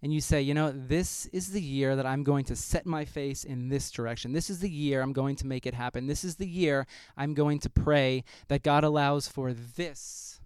And 0.00 0.10
you 0.10 0.22
say, 0.22 0.40
you 0.40 0.54
know, 0.54 0.72
this 0.72 1.26
is 1.26 1.52
the 1.52 1.60
year 1.60 1.96
that 1.96 2.06
I'm 2.06 2.22
going 2.22 2.46
to 2.46 2.56
set 2.56 2.86
my 2.86 3.04
face 3.04 3.44
in 3.44 3.68
this 3.68 3.90
direction. 3.90 4.32
This 4.32 4.48
is 4.48 4.60
the 4.60 4.70
year 4.70 5.02
I'm 5.02 5.12
going 5.12 5.36
to 5.36 5.46
make 5.46 5.66
it 5.66 5.74
happen. 5.74 6.06
This 6.06 6.24
is 6.24 6.36
the 6.36 6.48
year 6.48 6.86
I'm 7.14 7.34
going 7.34 7.58
to 7.58 7.68
pray 7.68 8.24
that 8.48 8.62
God 8.62 8.82
allows 8.82 9.28
for 9.28 9.52
this 9.52 10.40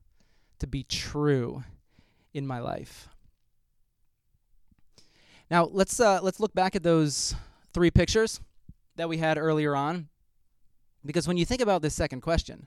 to 0.59 0.67
be 0.67 0.83
true 0.83 1.63
in 2.33 2.45
my 2.45 2.59
life. 2.59 3.07
Now 5.49 5.69
let's 5.71 6.01
uh, 6.01 6.19
let's 6.25 6.41
look 6.41 6.55
back 6.55 6.75
at 6.75 6.83
those 6.83 7.37
three 7.73 7.93
pictures 7.93 8.41
that 8.97 9.09
we 9.09 9.19
had 9.19 9.39
earlier 9.39 9.77
on, 9.77 10.09
because 11.05 11.29
when 11.29 11.37
you 11.37 11.45
think 11.45 11.61
about 11.61 11.83
this 11.83 11.95
second 11.95 12.21
question, 12.21 12.67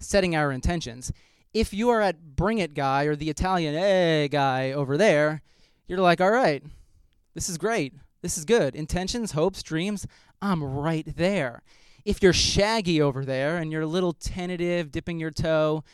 setting 0.00 0.34
our 0.34 0.52
intentions, 0.52 1.12
if 1.52 1.72
you 1.72 1.90
are 1.90 2.00
at 2.00 2.36
Bring 2.36 2.58
It 2.58 2.74
guy 2.74 3.04
or 3.04 3.14
the 3.14 3.30
Italian 3.30 3.74
Hey 3.74 4.28
guy 4.28 4.72
over 4.72 4.96
there, 4.96 5.42
you're 5.86 6.00
like, 6.00 6.20
all 6.20 6.30
right, 6.30 6.62
this 7.34 7.48
is 7.48 7.58
great, 7.58 7.94
this 8.22 8.36
is 8.38 8.44
good. 8.44 8.74
Intentions, 8.74 9.32
hopes, 9.32 9.62
dreams, 9.62 10.06
I'm 10.42 10.62
right 10.62 11.06
there. 11.16 11.62
If 12.04 12.22
you're 12.22 12.32
shaggy 12.32 13.00
over 13.00 13.24
there 13.24 13.56
and 13.56 13.72
you're 13.72 13.82
a 13.82 13.86
little 13.86 14.12
tentative, 14.12 14.90
dipping 14.90 15.18
your 15.18 15.30
toe, 15.30 15.84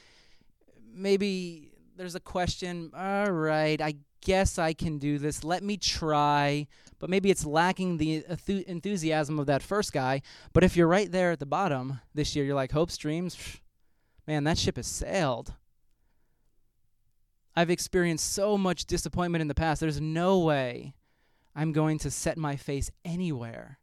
maybe 0.93 1.73
there's 1.97 2.15
a 2.15 2.21
question, 2.21 2.91
all 2.97 3.31
right, 3.31 3.81
I 3.81 3.95
guess 4.21 4.59
I 4.59 4.73
can 4.73 4.99
do 4.99 5.19
this. 5.19 5.45
Let 5.45 5.63
me 5.63 5.77
try. 5.77 6.67
But 6.99 7.11
maybe 7.11 7.31
it's 7.31 7.47
lacking 7.47 7.97
the 7.97 8.25
enthusiasm 8.67 9.39
of 9.39 9.47
that 9.47 9.63
first 9.63 9.93
guy. 9.93 10.23
But 10.53 10.65
if 10.65 10.77
you're 10.77 10.87
right 10.87 11.11
there 11.11 11.33
at 11.33 11.39
the 11.41 11.47
bottom 11.47 12.01
this 12.15 12.37
year, 12.37 12.45
you're 12.45 12.55
like, 12.55 12.73
hopes, 12.73 12.97
dreams, 12.97 13.37
man, 14.27 14.45
that 14.45 14.59
ship 14.59 14.77
has 14.77 14.87
sailed. 14.87 15.55
I've 17.57 17.71
experienced 17.71 18.33
so 18.33 18.57
much 18.57 18.85
disappointment 18.85 19.43
in 19.43 19.49
the 19.49 19.55
past. 19.55 19.81
There's 19.81 20.01
no 20.01 20.39
way 20.39 20.95
I'm 21.55 21.73
going 21.73 21.99
to 22.01 22.11
set 22.11 22.39
my 22.39 22.57
face 22.57 22.91
anywhere. 23.05 23.79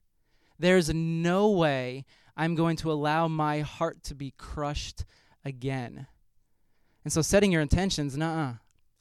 There's 0.60 0.94
no 0.94 1.50
way 1.50 2.06
I'm 2.36 2.56
going 2.56 2.78
to 2.78 2.92
allow 2.92 3.28
my 3.28 3.62
heart 3.62 4.04
to 4.04 4.16
be 4.16 4.34
crushed 4.38 5.06
again. 5.44 6.08
And 7.04 7.12
so 7.12 7.22
setting 7.22 7.52
your 7.52 7.62
intentions, 7.62 8.16
nah, 8.16 8.54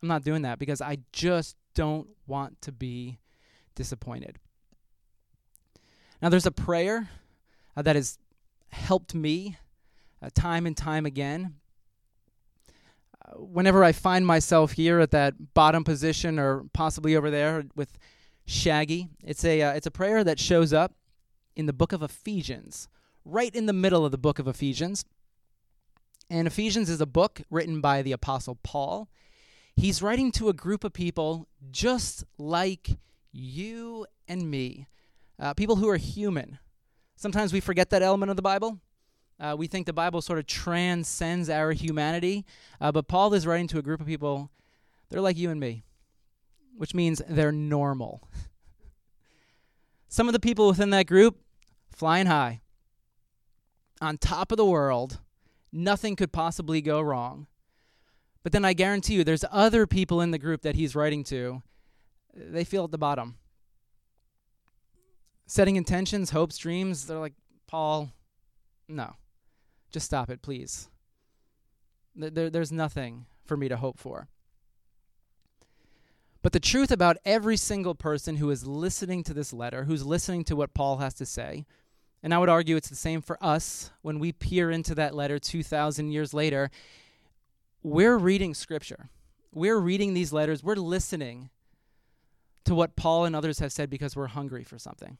I'm 0.07 0.09
not 0.09 0.23
doing 0.23 0.43
that 0.43 0.61
because 0.61 0.81
I 0.81 0.99
just 1.13 1.57
don't 1.75 2.07
want 2.29 2.63
to 2.63 2.71
be 2.71 3.19
disappointed. 3.75 4.39
Now, 6.23 6.29
there's 6.29 6.47
a 6.47 6.53
prayer 6.53 7.09
uh, 7.77 7.83
that 7.83 7.97
has 7.97 8.19
helped 8.69 9.17
me 9.17 9.59
uh, 10.23 10.31
time 10.33 10.65
and 10.65 10.77
time 10.77 11.07
again. 11.07 11.57
Uh, 13.21 13.33
whenever 13.39 13.83
I 13.83 13.91
find 13.91 14.25
myself 14.25 14.73
here 14.73 15.01
at 15.01 15.11
that 15.11 15.55
bottom 15.55 15.83
position 15.83 16.39
or 16.39 16.65
possibly 16.73 17.17
over 17.17 17.29
there 17.29 17.65
with 17.75 17.99
Shaggy, 18.47 19.09
it's 19.25 19.45
a, 19.45 19.61
uh, 19.61 19.73
it's 19.73 19.89
a 19.89 19.91
prayer 19.91 20.23
that 20.23 20.39
shows 20.39 20.73
up 20.73 20.95
in 21.57 21.67
the 21.67 21.73
book 21.73 21.93
of 21.93 22.01
Ephesians, 22.01 22.89
right 23.25 23.53
in 23.53 23.67
the 23.67 23.73
middle 23.73 24.05
of 24.05 24.13
the 24.13 24.19
book 24.19 24.39
of 24.39 24.47
Ephesians. 24.47 25.05
And 26.31 26.47
Ephesians 26.47 26.89
is 26.89 27.01
a 27.01 27.07
book 27.07 27.41
written 27.51 27.81
by 27.81 28.03
the 28.03 28.13
Apostle 28.13 28.57
Paul. 28.63 29.09
He's 29.77 30.01
writing 30.01 30.33
to 30.33 30.49
a 30.49 30.55
group 30.55 30.85
of 30.85 30.95
people 30.95 31.49
just 31.71 32.25
like 32.39 32.97
you 33.31 34.07
and 34.27 34.51
me, 34.51 34.89
uh, 35.39 35.53
people 35.53 35.77
who 35.77 35.89
are 35.89 35.99
human. 35.99 36.59
Sometimes 37.15 37.53
we 37.53 37.61
forget 37.61 37.91
that 37.91 38.03
element 38.03 38.31
of 38.31 38.37
the 38.37 38.43
Bible. 38.43 38.81
Uh, 39.39 39.55
we 39.59 39.67
think 39.67 39.85
the 39.85 39.93
Bible 39.93 40.23
sort 40.23 40.39
of 40.39 40.47
transcends 40.47 41.51
our 41.51 41.73
humanity, 41.73 42.47
uh, 42.81 42.91
but 42.91 43.07
Paul 43.07 43.35
is 43.35 43.47
writing 43.47 43.69
to 43.69 43.79
a 43.79 43.83
group 43.83 44.01
of 44.01 44.07
people, 44.07 44.51
they're 45.11 45.21
like 45.21 45.37
you 45.37 45.51
and 45.51 45.61
me, 45.61 45.85
which 46.75 46.95
means 46.95 47.21
they're 47.29 47.53
normal. 47.53 48.31
Some 50.09 50.27
of 50.27 50.33
the 50.33 50.41
people 50.41 50.69
within 50.69 50.89
that 50.91 51.07
group, 51.07 51.39
flying 51.91 52.27
high, 52.27 52.63
on 54.01 54.17
top 54.17 54.53
of 54.53 54.57
the 54.57 54.65
world, 54.65 55.21
nothing 55.71 56.17
could 56.17 56.33
possibly 56.33 56.81
go 56.81 57.03
wrong. 57.03 57.47
But 58.47 58.53
then 58.53 58.65
I 58.65 58.75
guarantee 58.75 59.15
you, 59.15 59.25
there's 59.25 59.45
other 59.51 59.89
people 59.89 60.21
in 60.21 60.31
the 60.31 60.39
group 60.39 60.63
that 60.63 60.77
he's 60.77 60.95
writing 60.95 61.25
to. 61.25 61.65
They 62.33 62.63
feel 62.63 62.85
at 62.85 62.93
the 62.93 62.97
bottom. 62.97 63.39
Setting 65.49 65.75
intentions, 65.75 66.31
hopes, 66.31 66.57
dreams, 66.57 67.09
they're 67.09 67.19
like, 67.19 67.33
Paul, 67.67 68.13
no. 68.87 69.15
Just 69.91 70.07
stop 70.07 70.31
it, 70.31 70.43
please. 70.43 70.89
There, 72.15 72.49
there's 72.49 72.71
nothing 72.71 73.27
for 73.45 73.57
me 73.57 73.67
to 73.69 73.77
hope 73.77 73.99
for. 73.99 74.29
But 76.41 76.53
the 76.53 76.61
truth 76.61 76.93
about 76.93 77.17
every 77.25 77.57
single 77.57 77.97
person 77.97 78.37
who 78.37 78.51
is 78.51 78.65
listening 78.65 79.25
to 79.25 79.35
this 79.35 79.53
letter, 79.53 79.83
who's 79.83 80.07
listening 80.07 80.45
to 80.45 80.55
what 80.55 80.73
Paul 80.73 80.99
has 80.99 81.15
to 81.15 81.27
say, 81.27 81.67
and 82.23 82.33
I 82.33 82.39
would 82.39 82.49
argue 82.49 82.77
it's 82.77 82.91
the 82.91 82.95
same 82.95 83.23
for 83.23 83.43
us 83.43 83.91
when 84.03 84.21
we 84.21 84.31
peer 84.31 84.71
into 84.71 84.95
that 84.95 85.17
letter 85.17 85.41
2,000 85.41 86.13
years 86.13 86.33
later, 86.33 86.71
we're 87.87 88.19
reading 88.19 88.53
scripture. 88.53 89.11
We're 89.55 89.79
reading 89.79 90.13
these 90.13 90.33
letters. 90.33 90.65
We're 90.65 90.75
listening 90.75 91.51
to 92.65 92.75
what 92.75 92.97
Paul 92.97 93.25
and 93.25 93.37
others 93.37 93.61
have 93.61 93.73
said 93.73 93.89
because 93.91 94.17
we're 94.17 94.27
hungry 94.27 94.65
for 94.65 94.77
something. 94.77 95.19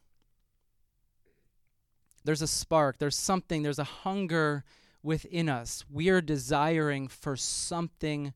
There's 2.25 2.43
a 2.43 2.49
spark, 2.49 2.99
there's 2.99 3.17
something, 3.17 3.63
there's 3.63 3.79
a 3.79 3.85
hunger 3.85 4.65
within 5.01 5.49
us. 5.49 5.85
We 5.89 6.09
are 6.09 6.21
desiring 6.21 7.07
for 7.07 7.37
something 7.37 8.35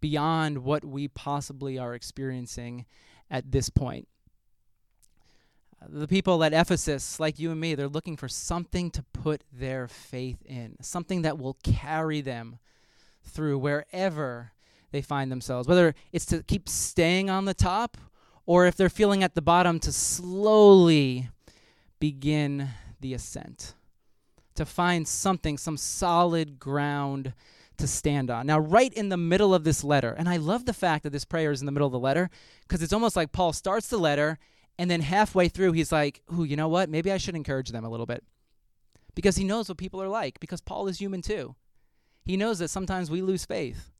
beyond 0.00 0.64
what 0.64 0.82
we 0.82 1.06
possibly 1.06 1.76
are 1.76 1.94
experiencing 1.94 2.86
at 3.30 3.52
this 3.52 3.68
point. 3.68 4.08
The 5.86 6.08
people 6.08 6.42
at 6.42 6.54
Ephesus, 6.54 7.20
like 7.20 7.38
you 7.38 7.50
and 7.50 7.60
me, 7.60 7.74
they're 7.74 7.86
looking 7.86 8.16
for 8.16 8.28
something 8.28 8.90
to 8.92 9.02
put 9.12 9.44
their 9.52 9.88
faith 9.88 10.38
in, 10.46 10.76
something 10.80 11.20
that 11.20 11.38
will 11.38 11.58
carry 11.62 12.22
them 12.22 12.60
through 13.28 13.58
wherever 13.58 14.52
they 14.90 15.02
find 15.02 15.30
themselves, 15.30 15.68
whether 15.68 15.94
it's 16.12 16.26
to 16.26 16.42
keep 16.42 16.68
staying 16.68 17.28
on 17.28 17.44
the 17.44 17.54
top 17.54 17.96
or 18.46 18.66
if 18.66 18.76
they're 18.76 18.88
feeling 18.88 19.22
at 19.22 19.34
the 19.34 19.42
bottom 19.42 19.78
to 19.80 19.92
slowly 19.92 21.28
begin 22.00 22.68
the 23.00 23.14
ascent, 23.14 23.74
to 24.54 24.64
find 24.64 25.06
something, 25.06 25.58
some 25.58 25.76
solid 25.76 26.58
ground 26.58 27.34
to 27.76 27.86
stand 27.86 28.30
on. 28.30 28.46
Now, 28.46 28.58
right 28.58 28.92
in 28.92 29.08
the 29.08 29.16
middle 29.16 29.54
of 29.54 29.64
this 29.64 29.84
letter, 29.84 30.12
and 30.12 30.28
I 30.28 30.36
love 30.36 30.64
the 30.64 30.72
fact 30.72 31.04
that 31.04 31.10
this 31.10 31.24
prayer 31.24 31.52
is 31.52 31.60
in 31.60 31.66
the 31.66 31.72
middle 31.72 31.86
of 31.86 31.92
the 31.92 31.98
letter 31.98 32.30
because 32.62 32.82
it's 32.82 32.92
almost 32.92 33.16
like 33.16 33.32
Paul 33.32 33.52
starts 33.52 33.88
the 33.88 33.98
letter 33.98 34.38
and 34.78 34.90
then 34.90 35.00
halfway 35.00 35.48
through 35.48 35.72
he's 35.72 35.92
like, 35.92 36.22
"Ooh, 36.32 36.44
you 36.44 36.56
know 36.56 36.68
what? 36.68 36.88
Maybe 36.88 37.10
I 37.10 37.18
should 37.18 37.36
encourage 37.36 37.70
them 37.70 37.84
a 37.84 37.90
little 37.90 38.06
bit." 38.06 38.24
Because 39.14 39.36
he 39.36 39.44
knows 39.44 39.68
what 39.68 39.78
people 39.78 40.00
are 40.00 40.08
like 40.08 40.38
because 40.40 40.60
Paul 40.60 40.86
is 40.86 40.98
human 40.98 41.22
too. 41.22 41.56
He 42.28 42.36
knows 42.36 42.58
that 42.58 42.68
sometimes 42.68 43.10
we 43.10 43.22
lose 43.22 43.46
faith. 43.46 43.90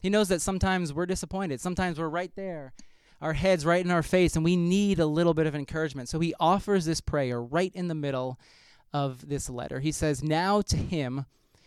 He 0.00 0.10
knows 0.10 0.28
that 0.30 0.42
sometimes 0.42 0.92
we're 0.92 1.06
disappointed. 1.06 1.60
Sometimes 1.60 1.96
we're 1.96 2.08
right 2.08 2.32
there, 2.34 2.72
our 3.20 3.34
heads 3.34 3.64
right 3.64 3.84
in 3.84 3.92
our 3.92 4.02
face, 4.02 4.34
and 4.34 4.44
we 4.44 4.56
need 4.56 4.98
a 4.98 5.06
little 5.06 5.32
bit 5.32 5.46
of 5.46 5.54
encouragement. 5.54 6.08
So 6.08 6.18
he 6.18 6.34
offers 6.40 6.86
this 6.86 7.00
prayer 7.00 7.40
right 7.40 7.70
in 7.72 7.86
the 7.86 7.94
middle 7.94 8.36
of 8.92 9.28
this 9.28 9.48
letter. 9.48 9.78
He 9.78 9.92
says, 9.92 10.24
Now 10.24 10.60
to 10.62 10.76
him 10.76 11.24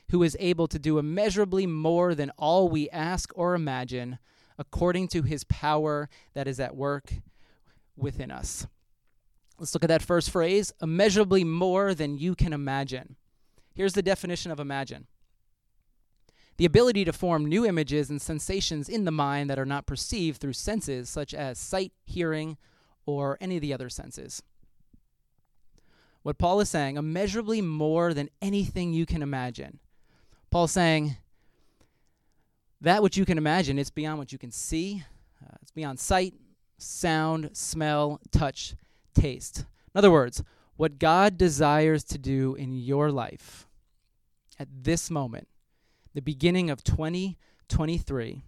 who 0.10 0.22
is 0.22 0.36
able 0.38 0.68
to 0.68 0.78
do 0.78 1.00
immeasurably 1.00 1.66
more 1.66 2.14
than 2.14 2.30
all 2.32 2.68
we 2.68 2.90
ask 2.90 3.32
or 3.34 3.56
imagine, 3.56 4.20
according 4.60 5.08
to 5.08 5.22
his 5.22 5.46
power 5.46 6.10
that 6.34 6.46
is 6.46 6.60
at 6.60 6.76
work 6.76 7.14
within 7.96 8.32
us. 8.32 8.68
Let's 9.58 9.74
look 9.74 9.86
at 9.86 9.88
that 9.88 10.02
first 10.02 10.30
phrase 10.30 10.74
immeasurably 10.82 11.46
more 11.46 11.94
than 11.94 12.18
you 12.18 12.36
can 12.36 12.52
imagine. 12.52 13.16
Here's 13.74 13.94
the 13.94 14.02
definition 14.02 14.52
of 14.52 14.60
imagine 14.60 15.08
the 16.58 16.66
ability 16.66 17.04
to 17.06 17.14
form 17.14 17.46
new 17.46 17.66
images 17.66 18.10
and 18.10 18.22
sensations 18.22 18.88
in 18.88 19.06
the 19.06 19.12
mind 19.12 19.50
that 19.50 19.60
are 19.60 19.66
not 19.66 19.86
perceived 19.86 20.40
through 20.40 20.54
senses 20.54 21.10
such 21.10 21.34
as 21.34 21.60
sight, 21.60 21.92
hearing, 22.06 22.58
or 23.06 23.38
any 23.42 23.58
of 23.58 23.62
the 23.62 23.74
other 23.74 23.90
senses. 23.90 24.42
What 26.24 26.38
Paul 26.38 26.60
is 26.60 26.70
saying, 26.70 26.98
immeasurably 26.98 27.62
more 27.62 28.14
than 28.14 28.30
anything 28.42 28.94
you 28.94 29.06
can 29.06 29.22
imagine. 29.22 29.80
Paul's 30.50 30.72
saying, 30.72 31.18
that 32.82 33.04
which 33.04 33.18
you 33.18 33.26
can 33.26 33.38
imagine, 33.38 33.78
it's 33.78 33.90
beyond 33.90 34.18
what 34.18 34.32
you 34.32 34.38
can 34.38 34.52
see, 34.52 35.04
uh, 35.44 35.56
it's 35.62 35.72
beyond 35.72 36.00
sight, 36.00 36.34
sound, 36.78 37.50
smell, 37.54 38.20
touch, 38.32 38.76
taste. 39.14 39.60
In 39.60 39.98
other 39.98 40.12
words, 40.12 40.44
what 40.78 41.00
God 41.00 41.38
desires 41.38 42.04
to 42.06 42.18
do 42.18 42.56
in 42.56 42.74
your 42.74 43.12
life 43.12 43.68
at 44.60 44.68
this 44.84 45.10
moment, 45.10 45.48
the 46.16 46.22
beginning 46.22 46.70
of 46.72 46.84
2023, 46.84 48.42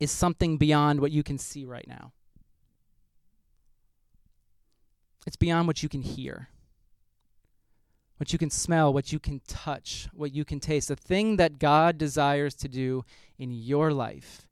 is 0.00 0.10
something 0.10 0.56
beyond 0.56 1.00
what 1.00 1.12
you 1.12 1.22
can 1.22 1.36
see 1.36 1.64
right 1.64 1.86
now. 1.86 2.12
It's 5.26 5.36
beyond 5.36 5.66
what 5.66 5.82
you 5.82 5.88
can 5.88 6.02
hear, 6.02 6.48
what 8.18 8.32
you 8.32 8.38
can 8.38 8.50
smell, 8.50 8.92
what 8.92 9.12
you 9.12 9.18
can 9.18 9.40
touch, 9.48 10.08
what 10.12 10.32
you 10.34 10.44
can 10.44 10.60
taste. 10.60 10.88
The 10.88 10.96
thing 10.96 11.36
that 11.36 11.58
God 11.58 11.98
desires 11.98 12.54
to 12.56 12.68
do 12.68 13.04
in 13.38 13.50
your 13.50 13.92
life 13.92 14.46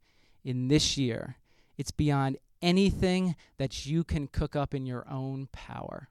in 0.45 0.69
this 0.69 0.97
year, 0.99 1.37
it's 1.79 1.91
beyond 1.91 2.39
anything 2.61 3.37
that 3.59 3.87
you 3.87 4.03
can 4.03 4.27
cook 4.27 4.57
up 4.57 4.75
in 4.75 4.87
your 4.87 5.07
own 5.09 5.49
power. 5.53 6.09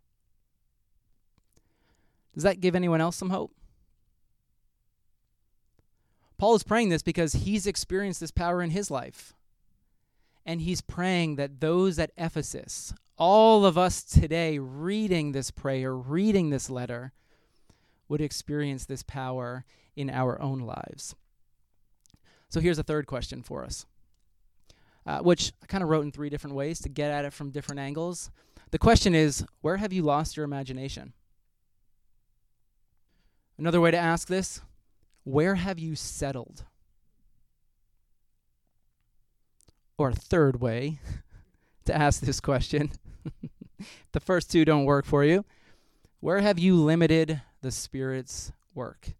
Does 2.34 2.44
that 2.44 2.62
give 2.62 2.76
anyone 2.76 3.02
else 3.02 3.18
some 3.18 3.30
hope? 3.30 3.52
Paul 6.42 6.56
is 6.56 6.64
praying 6.64 6.90
this 6.90 7.04
because 7.04 7.34
he's 7.34 7.68
experienced 7.68 8.20
this 8.20 8.32
power 8.32 8.64
in 8.64 8.72
his 8.72 8.90
life. 8.90 9.36
And 10.44 10.60
he's 10.60 10.82
praying 10.82 11.36
that 11.36 11.60
those 11.60 12.00
at 12.00 12.14
Ephesus, 12.18 12.96
all 13.16 13.64
of 13.64 13.78
us 13.78 14.02
today 14.02 14.58
reading 14.58 15.34
this 15.34 15.52
prayer, 15.52 15.96
reading 15.96 16.50
this 16.50 16.68
letter, 16.68 17.14
would 18.10 18.22
experience 18.22 18.86
this 18.86 19.04
power 19.04 19.66
in 19.96 20.10
our 20.10 20.42
own 20.42 20.62
lives. 20.62 21.14
So 22.50 22.60
here's 22.60 22.80
a 22.80 22.84
third 22.84 23.06
question 23.06 23.44
for 23.44 23.64
us, 23.64 23.86
uh, 25.06 25.20
which 25.20 25.54
I 25.62 25.68
kind 25.68 25.84
of 25.84 25.92
wrote 25.92 26.06
in 26.06 26.12
three 26.12 26.32
different 26.32 26.56
ways 26.56 26.80
to 26.80 26.90
get 26.90 27.12
at 27.12 27.24
it 27.24 27.34
from 27.34 27.52
different 27.52 27.82
angles. 27.82 28.32
The 28.72 28.80
question 28.80 29.14
is 29.14 29.46
where 29.62 29.78
have 29.78 29.94
you 29.94 30.02
lost 30.02 30.38
your 30.38 30.46
imagination? 30.46 31.14
Another 33.60 33.80
way 33.80 33.92
to 33.92 33.98
ask 33.98 34.28
this 34.28 34.62
where 35.24 35.56
have 35.56 35.80
you 35.80 35.96
settled? 35.96 36.66
Or 39.98 40.10
a 40.10 40.16
third 40.16 40.62
way 40.62 41.00
to 41.86 41.96
ask 41.96 42.22
this 42.22 42.40
question 42.40 42.92
the 44.12 44.20
first 44.20 44.52
two 44.52 44.66
don't 44.66 44.86
work 44.86 45.06
for 45.06 45.24
you. 45.24 45.46
Where 46.20 46.40
have 46.40 46.60
you 46.60 46.76
limited 46.76 47.42
the 47.62 47.72
Spirit's 47.72 48.52
work? 48.74 49.14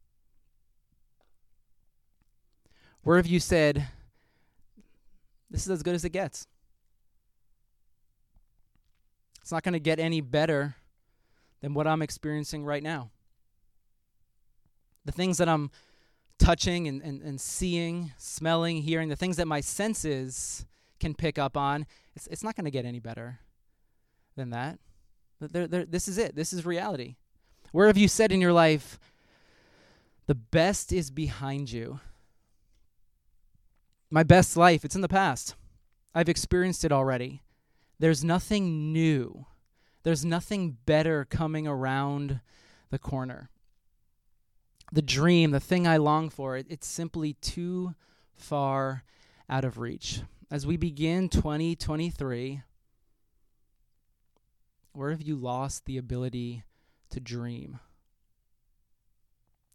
Where 3.04 3.18
have 3.18 3.28
you 3.28 3.40
said, 3.40 3.88
this 5.50 5.64
is 5.64 5.70
as 5.70 5.84
good 5.84 5.96
as 5.96 6.06
it 6.06 6.12
gets? 6.12 6.48
It's 9.42 9.52
not 9.52 9.64
going 9.64 9.74
to 9.74 9.80
get 9.80 10.00
any 10.00 10.22
better 10.22 10.76
than 11.62 11.74
what 11.74 11.88
I'm 11.88 12.04
experiencing 12.04 12.64
right 12.64 12.84
now 12.84 13.10
the 15.06 15.12
things 15.12 15.38
that 15.38 15.50
I'm 15.50 15.72
touching 16.42 16.88
and, 16.88 17.02
and, 17.04 17.22
and 17.22 17.40
seeing, 17.40 18.12
smelling, 18.18 18.82
hearing, 18.82 19.10
the 19.10 19.16
things 19.16 19.38
that 19.38 19.48
my 19.48 19.62
senses 19.62 20.66
can 21.00 21.14
pick 21.14 21.38
up 21.38 21.56
on, 21.56 21.86
it's, 22.16 22.28
it's 22.28 22.44
not 22.44 22.56
going 22.56 22.66
to 22.66 22.72
get 22.72 22.84
any 22.84 23.00
better 23.00 23.40
than 24.36 24.50
that. 24.50 24.80
They're, 25.40 25.68
they're, 25.68 25.86
this 25.86 26.08
is 26.08 26.18
it. 26.18 26.36
This 26.36 26.52
is 26.52 26.66
reality. 26.66 27.16
Where 27.72 27.88
have 27.88 27.98
you 27.98 28.08
said 28.08 28.32
in 28.32 28.42
your 28.42 28.54
life, 28.54 29.00
the 30.28 30.36
best 30.36 30.92
is 30.92 31.12
behind 31.12 31.72
you? 31.72 32.00
My 34.10 34.24
best 34.24 34.58
life, 34.58 34.84
it's 34.84 34.96
in 34.96 35.02
the 35.02 35.08
past. 35.08 35.56
I've 36.14 36.30
experienced 36.30 36.84
it 36.84 36.92
already. 36.92 37.44
There's 38.00 38.24
nothing 38.24 38.92
new. 38.92 39.46
There's 40.04 40.26
nothing 40.26 40.78
better 40.86 41.24
coming 41.26 41.68
around 41.68 42.42
the 42.90 43.00
corner 43.00 43.50
the 44.92 45.02
dream, 45.02 45.52
the 45.52 45.60
thing 45.60 45.88
I 45.88 45.98
long 45.98 46.30
for, 46.30 46.58
it, 46.58 46.66
it's 46.70 46.88
simply 46.88 47.34
too 47.34 47.96
far 48.34 49.04
out 49.50 49.64
of 49.64 49.78
reach. 49.78 50.22
As 50.50 50.68
we 50.68 50.76
begin 50.76 51.30
2023, 51.30 52.62
where 54.94 55.12
have 55.12 55.22
you 55.22 55.36
lost 55.36 55.86
the 55.86 55.98
ability 55.98 56.64
to 57.10 57.20
dream? 57.20 57.80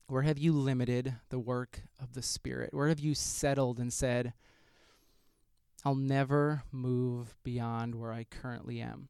Where 0.09 0.23
have 0.23 0.39
you 0.39 0.53
limited 0.53 1.17
the 1.31 1.39
work 1.39 1.83
of 2.01 2.13
the 2.13 2.23
Spirit? 2.23 2.75
Where 2.75 2.89
have 2.89 3.01
you 3.01 3.15
settled 3.15 3.79
and 3.79 3.93
said, 3.93 4.35
I'll 5.85 5.95
never 5.95 6.63
move 6.71 7.35
beyond 7.43 7.95
where 7.95 8.13
I 8.13 8.25
currently 8.25 8.81
am? 8.81 9.09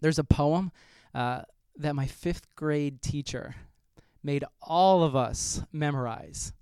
There's 0.00 0.18
a 0.18 0.24
poem 0.24 0.72
uh, 1.14 1.42
that 1.76 1.94
my 1.94 2.06
fifth 2.06 2.54
grade 2.56 3.02
teacher 3.02 3.54
made 4.24 4.44
all 4.62 5.04
of 5.04 5.14
us 5.14 5.62
memorize. 5.72 6.52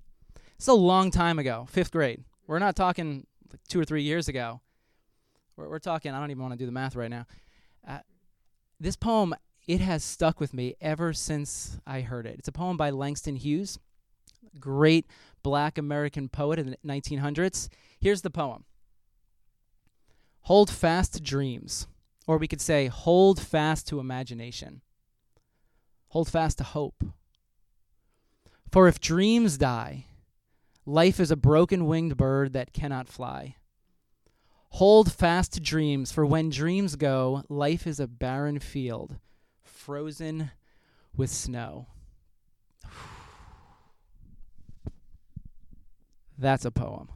It's 0.57 0.69
a 0.69 0.75
long 0.75 1.11
time 1.11 1.39
ago, 1.39 1.67
fifth 1.71 1.93
grade. 1.93 2.25
We're 2.47 2.59
not 2.59 2.77
talking 2.77 3.27
like 3.51 3.61
two 3.69 3.81
or 3.81 3.85
three 3.85 4.03
years 4.03 4.29
ago. 4.29 4.61
We're, 5.57 5.69
we're 5.69 5.79
talking, 5.79 6.13
I 6.13 6.21
don't 6.21 6.31
even 6.31 6.43
want 6.43 6.53
to 6.53 6.59
do 6.59 6.67
the 6.67 6.73
math 6.73 6.97
right 6.97 7.11
now. 7.11 7.27
Uh, 7.87 8.01
this 8.81 8.97
poem, 8.97 9.35
it 9.67 9.81
has 9.81 10.03
stuck 10.03 10.41
with 10.41 10.53
me 10.53 10.75
ever 10.81 11.13
since 11.13 11.79
I 11.87 12.01
heard 12.01 12.27
it. 12.27 12.37
It's 12.39 12.49
a 12.49 12.53
poem 12.53 12.77
by 12.77 12.91
Langston 12.91 13.37
Hughes, 13.37 13.79
great 14.59 15.07
black 15.43 15.79
American 15.79 16.29
poet 16.29 16.59
in 16.59 16.71
the 16.71 16.77
1900s. 16.85 17.69
Here's 18.01 18.23
the 18.23 18.31
poem 18.31 18.65
Hold 20.43 20.71
fast 20.71 21.15
to 21.15 21.21
dreams, 21.21 21.87
or 22.27 22.39
we 22.39 22.49
could 22.49 22.61
say, 22.61 22.89
hold 22.89 23.41
fast 23.41 23.87
to 23.89 24.01
imagination. 24.01 24.81
Hold 26.09 26.29
fast 26.29 26.59
to 26.59 26.65
hope. 26.65 27.05
For 28.73 28.89
if 28.89 29.01
dreams 29.01 29.59
die, 29.59 30.07
life 30.87 31.21
is 31.21 31.31
a 31.31 31.37
broken 31.37 31.85
winged 31.85 32.17
bird 32.17 32.55
that 32.55 32.73
cannot 32.73 33.07
fly. 33.07 33.57
Hold 34.71 35.13
fast 35.13 35.53
to 35.53 35.61
dreams, 35.61 36.11
for 36.11 36.25
when 36.25 36.49
dreams 36.49 36.97
go, 36.97 37.45
life 37.51 37.87
is 37.87 38.01
a 38.01 38.07
barren 38.07 38.59
field, 38.59 39.19
frozen 39.63 40.53
with 41.15 41.29
snow. 41.29 41.89
That's 46.39 46.65
a 46.65 46.71
poem. 46.71 47.11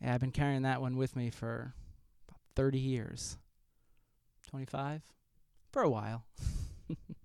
Yeah, 0.00 0.14
I've 0.14 0.20
been 0.20 0.30
carrying 0.30 0.62
that 0.62 0.80
one 0.80 0.96
with 0.96 1.16
me 1.16 1.30
for 1.30 1.74
30 2.54 2.78
years. 2.78 3.36
25? 4.48 5.02
For 5.72 5.82
a 5.82 5.90
while. 5.90 6.24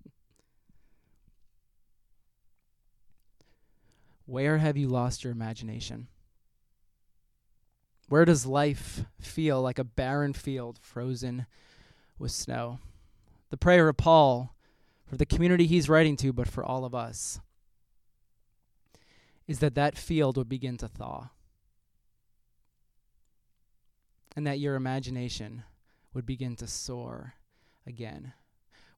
Where 4.26 4.58
have 4.58 4.76
you 4.76 4.88
lost 4.88 5.22
your 5.24 5.32
imagination? 5.32 6.08
Where 8.08 8.24
does 8.24 8.44
life 8.44 9.04
feel 9.20 9.62
like 9.62 9.78
a 9.78 9.84
barren 9.84 10.32
field 10.32 10.78
frozen 10.82 11.46
with 12.18 12.32
snow? 12.32 12.80
The 13.50 13.56
prayer 13.56 13.88
of 13.88 13.96
Paul 13.96 14.54
for 15.06 15.16
the 15.16 15.26
community 15.26 15.66
he's 15.66 15.88
writing 15.88 16.16
to, 16.16 16.32
but 16.32 16.48
for 16.48 16.64
all 16.64 16.84
of 16.84 16.94
us, 16.94 17.40
is 19.46 19.60
that 19.60 19.76
that 19.76 19.96
field 19.96 20.36
would 20.36 20.48
begin 20.48 20.76
to 20.78 20.88
thaw. 20.88 21.30
And 24.34 24.46
that 24.46 24.58
your 24.58 24.74
imagination 24.74 25.62
would 26.12 26.26
begin 26.26 26.56
to 26.56 26.66
soar 26.66 27.34
again. 27.86 28.32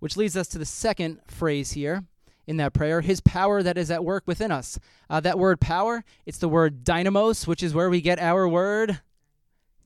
Which 0.01 0.17
leads 0.17 0.37
us 0.37 0.49
to 0.49 0.59
the 0.59 0.65
second 0.65 1.21
phrase 1.27 1.73
here 1.73 2.05
in 2.49 2.57
that 2.57 2.73
prayer, 2.73 3.03
his 3.03 3.21
power 3.21 3.63
that 3.63 3.77
is 3.77 3.91
at 3.91 4.03
work 4.03 4.23
within 4.27 4.51
us. 4.51 4.79
Uh, 5.11 5.21
that 5.21 5.39
word 5.39 5.61
power, 5.61 6.03
it's 6.25 6.39
the 6.39 6.49
word 6.49 6.83
dynamos, 6.83 7.47
which 7.47 7.63
is 7.63 7.75
where 7.75 7.91
we 7.91 8.01
get 8.01 8.19
our 8.19 8.49
word. 8.49 9.01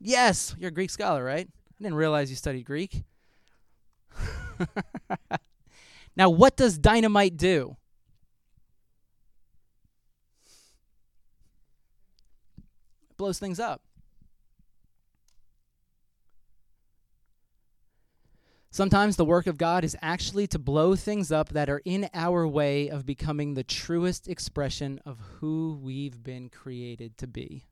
Yes, 0.01 0.55
you're 0.57 0.69
a 0.69 0.73
Greek 0.73 0.89
scholar, 0.89 1.25
right? 1.25 1.49
I 1.49 1.83
didn't 1.83 1.97
realize 1.97 2.31
you 2.31 2.37
studied 2.37 2.65
Greek. 2.65 3.03
now, 6.17 6.31
what 6.31 6.57
does 6.57 6.79
dynamite 6.79 7.37
do? 7.37 7.77
It 13.11 13.17
blows 13.17 13.41
things 13.41 13.59
up. 13.59 13.83
Sometimes 18.73 19.17
the 19.17 19.25
work 19.27 19.47
of 19.47 19.59
God 19.59 19.85
is 19.85 19.97
actually 20.01 20.47
to 20.47 20.59
blow 20.59 20.97
things 20.97 21.31
up 21.31 21.51
that 21.51 21.69
are 21.69 21.83
in 21.85 22.09
our 22.15 22.49
way 22.49 22.89
of 22.89 23.05
becoming 23.05 23.53
the 23.53 23.63
truest 23.63 24.27
expression 24.27 24.99
of 25.05 25.21
who 25.39 25.79
we've 25.81 26.25
been 26.25 26.49
created 26.49 27.19
to 27.19 27.27
be. 27.27 27.67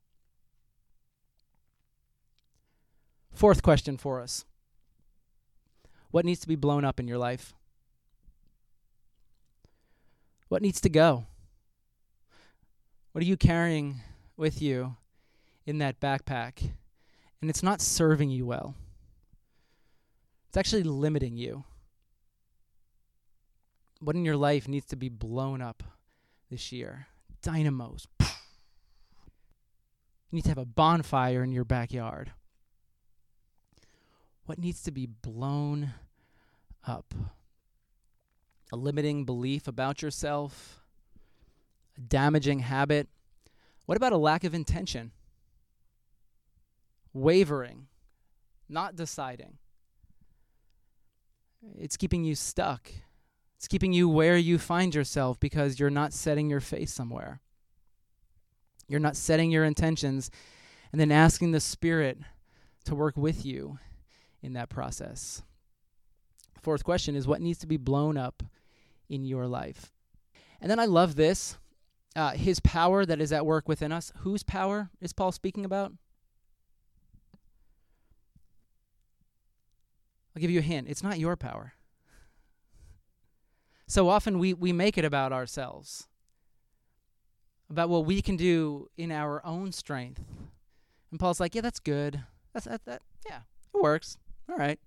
Fourth 3.33 3.63
question 3.63 3.97
for 3.97 4.21
us 4.21 4.45
What 6.11 6.27
needs 6.27 6.41
to 6.41 6.49
be 6.49 6.55
blown 6.55 6.85
up 6.85 7.01
in 7.01 7.09
your 7.09 7.17
life? 7.19 7.55
What 10.49 10.61
needs 10.61 10.83
to 10.83 10.91
go? 10.91 11.25
What 13.13 13.23
are 13.25 13.27
you 13.27 13.39
carrying 13.39 14.03
with 14.37 14.61
you 14.61 14.97
in 15.65 15.79
that 15.79 15.99
backpack 15.99 16.73
and 17.41 17.49
it's 17.49 17.63
not 17.63 17.81
serving 17.81 18.29
you 18.29 18.45
well. 18.45 18.75
It's 20.51 20.57
actually 20.57 20.83
limiting 20.83 21.37
you. 21.37 21.63
What 24.01 24.17
in 24.17 24.25
your 24.25 24.37
life 24.37 24.67
needs 24.67 24.87
to 24.87 24.97
be 24.97 25.09
blown 25.09 25.63
up 25.63 25.85
this 26.51 26.73
year? 26.73 27.07
Dynamos. 27.41 28.09
You 28.19 28.27
need 30.33 30.43
to 30.43 30.49
have 30.49 30.59
a 30.59 30.65
bonfire 30.65 31.45
in 31.45 31.53
your 31.53 31.63
backyard. 31.63 32.33
What 34.47 34.59
needs 34.59 34.83
to 34.83 34.91
be 34.91 35.07
blown 35.07 35.95
up? 36.85 37.15
A 38.73 38.77
limiting 38.77 39.25
belief 39.25 39.69
about 39.69 40.03
yourself? 40.03 40.81
A 41.97 42.01
damaging 42.01 42.59
habit? 42.59 43.09
What 43.87 43.97
about 43.97 44.13
a 44.13 44.17
lack 44.17 44.43
of 44.43 44.53
intention? 44.53 45.13
Wavering? 47.13 47.87
Not 48.69 48.97
deciding? 48.97 49.59
It's 51.79 51.97
keeping 51.97 52.25
you 52.25 52.35
stuck. 52.35 52.91
It's 53.57 53.69
keeping 53.69 53.93
you 53.93 54.09
where 54.09 54.37
you 54.37 54.59
find 54.59 54.95
yourself 54.95 55.39
because 55.39 55.79
you're 55.79 55.91
not 55.91 56.13
setting 56.13 56.49
your 56.49 56.61
face 56.61 56.93
somewhere. 56.93 57.41
You're 58.89 59.01
not 59.01 59.17
setting 59.17 59.51
your 59.51 59.65
intentions 59.65 60.31
and 60.93 61.01
then 61.01 61.13
asking 61.13 61.53
the 61.53 61.61
Spirit 61.61 62.19
to 62.85 62.95
work 62.95 63.17
with 63.17 63.45
you 63.45 63.79
in 64.43 64.55
that 64.55 64.69
process. 64.69 65.43
Fourth 66.61 66.85
question 66.85 67.15
is 67.15 67.27
what 67.27 67.41
needs 67.41 67.59
to 67.59 67.67
be 67.67 67.77
blown 67.77 68.17
up 68.17 68.43
in 69.09 69.25
your 69.25 69.47
life? 69.47 69.93
And 70.61 70.71
then 70.71 70.79
I 70.79 70.87
love 70.87 71.17
this 71.17 71.57
uh, 72.17 72.33
his 72.33 72.61
power 72.61 73.07
that 73.07 73.21
is 73.21 73.33
at 73.33 73.47
work 73.47 73.69
within 73.69 73.93
us. 73.93 74.13
Whose 74.19 74.43
power 74.43 74.91
is 75.01 75.13
Paul 75.13 75.33
speaking 75.33 75.65
about? 75.65 75.93
I'll 80.35 80.41
give 80.41 80.51
you 80.51 80.61
a 80.61 80.63
hint. 80.63 80.89
It's 80.89 81.03
not 81.03 81.19
your 81.19 81.37
power. 81.37 81.75
So 83.87 84.09
often 84.09 84.39
we, 84.39 84.55
we 84.55 84.73
make 84.73 84.97
it 84.97 85.05
about 85.05 85.33
ourselves, 85.33 86.07
about 87.69 87.89
what 87.89 88.05
we 88.05 88.23
can 88.23 88.37
do 88.37 88.89
in 88.97 89.11
our 89.11 89.45
own 89.45 89.73
strength. 89.73 90.23
And 91.11 91.19
Paul's 91.19 91.41
like, 91.41 91.57
yeah, 91.57 91.61
that's 91.61 91.81
good. 91.81 92.23
That's 92.53 92.67
that, 92.67 92.85
that 92.85 93.03
yeah, 93.27 93.41
it 93.75 93.83
works. 93.83 94.17
All 94.49 94.57
right. 94.57 94.79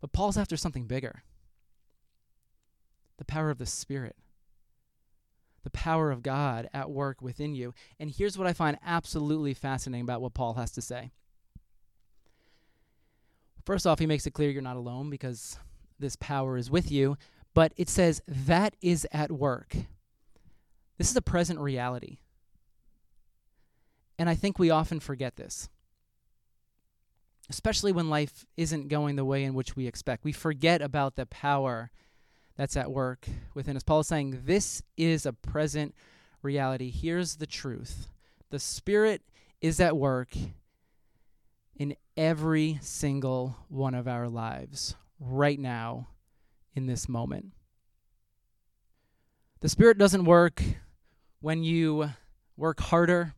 But 0.00 0.12
Paul's 0.12 0.36
after 0.36 0.56
something 0.56 0.86
bigger. 0.86 1.22
The 3.18 3.24
power 3.24 3.50
of 3.50 3.58
the 3.58 3.66
Spirit. 3.66 4.16
The 5.62 5.70
power 5.70 6.10
of 6.10 6.22
God 6.22 6.68
at 6.72 6.90
work 6.90 7.20
within 7.20 7.54
you. 7.54 7.74
And 8.00 8.10
here's 8.10 8.38
what 8.38 8.46
I 8.46 8.52
find 8.52 8.78
absolutely 8.84 9.54
fascinating 9.54 10.04
about 10.04 10.20
what 10.20 10.34
Paul 10.34 10.54
has 10.54 10.70
to 10.72 10.82
say. 10.82 11.12
First 13.68 13.86
off, 13.86 13.98
he 13.98 14.06
makes 14.06 14.26
it 14.26 14.30
clear 14.30 14.48
you're 14.48 14.62
not 14.62 14.78
alone 14.78 15.10
because 15.10 15.58
this 15.98 16.16
power 16.16 16.56
is 16.56 16.70
with 16.70 16.90
you, 16.90 17.18
but 17.52 17.74
it 17.76 17.90
says 17.90 18.22
that 18.26 18.74
is 18.80 19.06
at 19.12 19.30
work. 19.30 19.76
This 20.96 21.10
is 21.10 21.16
a 21.16 21.20
present 21.20 21.60
reality. 21.60 22.16
And 24.18 24.26
I 24.26 24.36
think 24.36 24.58
we 24.58 24.70
often 24.70 25.00
forget 25.00 25.36
this, 25.36 25.68
especially 27.50 27.92
when 27.92 28.08
life 28.08 28.46
isn't 28.56 28.88
going 28.88 29.16
the 29.16 29.24
way 29.26 29.44
in 29.44 29.52
which 29.52 29.76
we 29.76 29.86
expect. 29.86 30.24
We 30.24 30.32
forget 30.32 30.80
about 30.80 31.16
the 31.16 31.26
power 31.26 31.90
that's 32.56 32.74
at 32.74 32.90
work 32.90 33.28
within 33.52 33.76
us. 33.76 33.82
Paul 33.82 34.00
is 34.00 34.06
saying 34.06 34.44
this 34.46 34.82
is 34.96 35.26
a 35.26 35.34
present 35.34 35.94
reality. 36.40 36.90
Here's 36.90 37.36
the 37.36 37.46
truth 37.46 38.08
the 38.48 38.60
Spirit 38.60 39.20
is 39.60 39.78
at 39.78 39.94
work 39.94 40.30
every 42.18 42.80
single 42.82 43.56
one 43.68 43.94
of 43.94 44.08
our 44.08 44.28
lives 44.28 44.96
right 45.20 45.58
now 45.58 46.08
in 46.74 46.86
this 46.86 47.08
moment. 47.08 47.52
The 49.60 49.68
Spirit 49.68 49.98
doesn't 49.98 50.24
work 50.24 50.60
when 51.40 51.62
you 51.62 52.10
work 52.56 52.80
harder, 52.80 53.34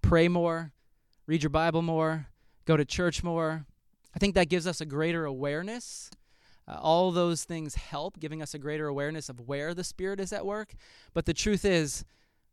pray 0.00 0.28
more, 0.28 0.72
read 1.26 1.42
your 1.42 1.50
Bible 1.50 1.82
more, 1.82 2.26
go 2.64 2.74
to 2.74 2.86
church 2.86 3.22
more. 3.22 3.66
I 4.16 4.18
think 4.18 4.34
that 4.34 4.48
gives 4.48 4.66
us 4.66 4.80
a 4.80 4.86
greater 4.86 5.26
awareness. 5.26 6.10
Uh, 6.66 6.78
all 6.80 7.10
those 7.12 7.44
things 7.44 7.74
help, 7.74 8.18
giving 8.18 8.40
us 8.40 8.54
a 8.54 8.58
greater 8.58 8.86
awareness 8.86 9.28
of 9.28 9.40
where 9.40 9.74
the 9.74 9.84
Spirit 9.84 10.20
is 10.20 10.32
at 10.32 10.46
work. 10.46 10.72
But 11.12 11.26
the 11.26 11.34
truth 11.34 11.66
is, 11.66 12.02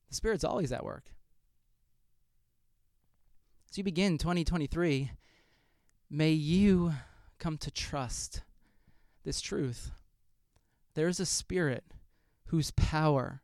the 0.10 0.15
Spirit's 0.15 0.44
always 0.44 0.74
at 0.74 0.84
work. 0.84 1.06
As 3.72 3.78
you 3.78 3.84
begin 3.86 4.18
2023, 4.18 5.12
May 6.10 6.32
you 6.32 6.93
come 7.38 7.58
to 7.60 7.72
trust 7.72 8.41
this 9.24 9.41
truth. 9.41 9.91
There's 10.95 11.19
a 11.19 11.26
spirit 11.26 11.84
whose 12.45 12.72
power, 12.72 13.41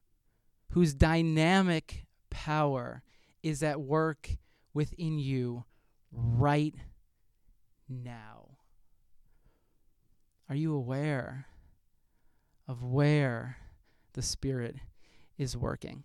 whose 0.71 0.93
dynamic 0.93 2.06
power 2.30 3.04
is 3.43 3.62
at 3.62 3.80
work 3.80 4.30
within 4.73 5.19
you 5.19 5.63
right 6.12 6.75
now. 7.88 8.58
Are 10.49 10.56
you 10.56 10.73
aware 10.73 11.47
of 12.67 12.84
where 12.84 13.58
the 14.13 14.21
Spirit 14.21 14.75
is 15.38 15.58
working? 15.58 16.04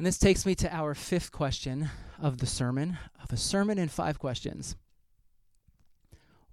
And 0.00 0.06
this 0.06 0.16
takes 0.16 0.46
me 0.46 0.54
to 0.54 0.74
our 0.74 0.94
fifth 0.94 1.30
question 1.30 1.90
of 2.18 2.38
the 2.38 2.46
sermon, 2.46 2.96
of 3.22 3.30
a 3.34 3.36
sermon 3.36 3.78
in 3.78 3.90
five 3.90 4.18
questions. 4.18 4.74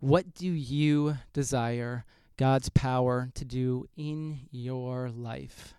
What 0.01 0.33
do 0.33 0.49
you 0.49 1.19
desire 1.31 2.03
God's 2.36 2.67
power 2.67 3.29
to 3.36 3.45
do 3.45 3.88
in 3.95 4.49
your 4.51 5.10
life 5.10 5.75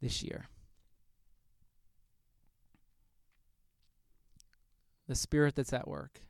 this 0.00 0.22
year? 0.22 0.46
The 5.08 5.16
Spirit 5.16 5.56
that's 5.56 5.72
at 5.72 5.88
work, 5.88 6.20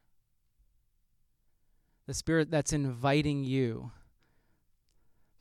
the 2.07 2.15
Spirit 2.15 2.51
that's 2.51 2.73
inviting 2.73 3.45
you 3.45 3.91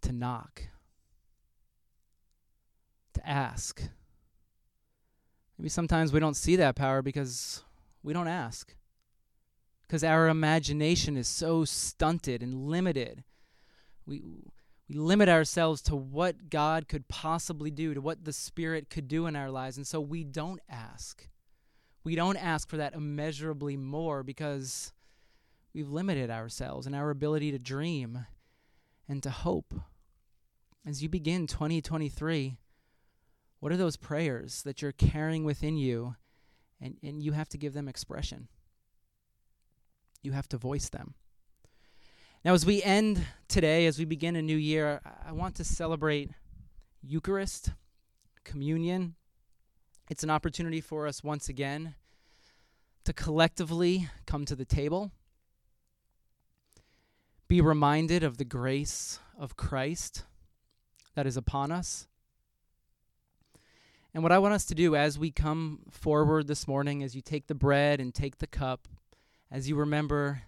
to 0.01 0.12
knock, 0.12 0.63
to 3.13 3.25
ask 3.25 3.82
Maybe 5.58 5.70
sometimes 5.70 6.12
we 6.12 6.20
don't 6.20 6.36
see 6.36 6.56
that 6.58 6.76
power 6.76 7.02
because 7.02 7.63
we 8.04 8.13
don't 8.13 8.28
ask. 8.28 8.76
Because 9.88 10.04
our 10.04 10.28
imagination 10.28 11.15
is 11.15 11.28
so 11.28 11.63
stunted 11.63 12.41
and 12.41 12.68
limited. 12.68 13.24
We, 14.06 14.22
we 14.89 14.96
limit 14.96 15.30
ourselves 15.30 15.82
to 15.84 15.96
what 15.96 16.50
God 16.50 16.88
could 16.88 17.08
possibly 17.08 17.72
do, 17.72 17.94
to 17.94 18.02
what 18.02 18.26
the 18.26 18.34
Spirit 18.34 18.89
could 18.89 19.08
do 19.08 19.28
in 19.28 19.36
our 19.36 19.50
lives. 19.50 19.78
And 19.78 19.88
so 19.88 20.02
we 20.02 20.24
don't 20.24 20.60
ask. 20.70 21.28
We 22.04 22.15
don't 22.15 22.38
ask 22.38 22.70
for 22.70 22.78
that 22.78 22.94
immeasurably 22.94 23.78
more 23.78 24.24
because 24.24 24.94
we've 25.74 25.89
limited 25.89 26.30
ourselves 26.30 26.86
and 26.86 26.96
our 26.96 27.10
ability 27.10 27.52
to 27.52 27.60
dream 27.60 28.26
and 29.08 29.24
to 29.24 29.30
hope. 29.30 29.74
As 30.86 31.02
you 31.02 31.10
begin 31.10 31.48
2023, 31.48 32.58
what 33.65 33.71
are 33.71 33.78
those 33.78 33.97
prayers 33.97 34.62
that 34.62 34.84
you're 34.84 34.91
carrying 34.91 35.43
within 35.43 35.75
you 35.75 36.15
and, 36.80 36.97
and 37.01 37.23
you 37.23 37.32
have 37.32 37.49
to 37.49 37.58
give 37.58 37.73
them 37.73 37.88
expression? 37.88 38.47
You 40.21 40.34
have 40.34 40.47
to 40.49 40.58
voice 40.58 40.88
them. 40.89 41.15
Now, 42.43 42.54
as 42.54 42.63
we 42.63 42.84
end 42.84 43.25
today, 43.47 43.88
as 43.88 43.97
we 43.97 44.06
begin 44.06 44.36
a 44.36 44.41
new 44.43 44.56
year, 44.56 45.01
I 45.28 45.32
want 45.32 45.56
to 45.56 45.63
celebrate 45.63 46.30
Eucharist, 47.01 47.71
communion. 48.43 49.15
It's 50.12 50.23
an 50.23 50.30
opportunity 50.30 50.80
for 50.80 51.08
us 51.08 51.23
once 51.23 51.49
again 51.49 51.95
to 53.04 53.13
collectively 53.13 54.10
come 54.28 54.45
to 54.45 54.56
the 54.56 54.65
table, 54.65 55.10
be 57.47 57.62
reminded 57.62 58.21
of 58.21 58.38
the 58.38 58.45
grace 58.45 59.17
of 59.39 59.58
Christ 59.58 60.23
that 61.15 61.25
is 61.25 61.36
upon 61.36 61.71
us, 61.71 62.06
and 64.15 64.23
what 64.23 64.32
I 64.32 64.39
want 64.39 64.54
us 64.54 64.63
to 64.67 64.75
do 64.75 64.95
as 64.95 65.19
we 65.19 65.30
come 65.30 65.82
forward 65.91 66.47
this 66.47 66.69
morning, 66.69 67.04
as 67.04 67.15
you 67.15 67.21
take 67.21 67.47
the 67.47 67.54
bread 67.54 67.99
and 67.99 68.15
take 68.15 68.38
the 68.38 68.47
cup, 68.47 68.88
as 69.51 69.67
you 69.67 69.75
remember 69.75 70.43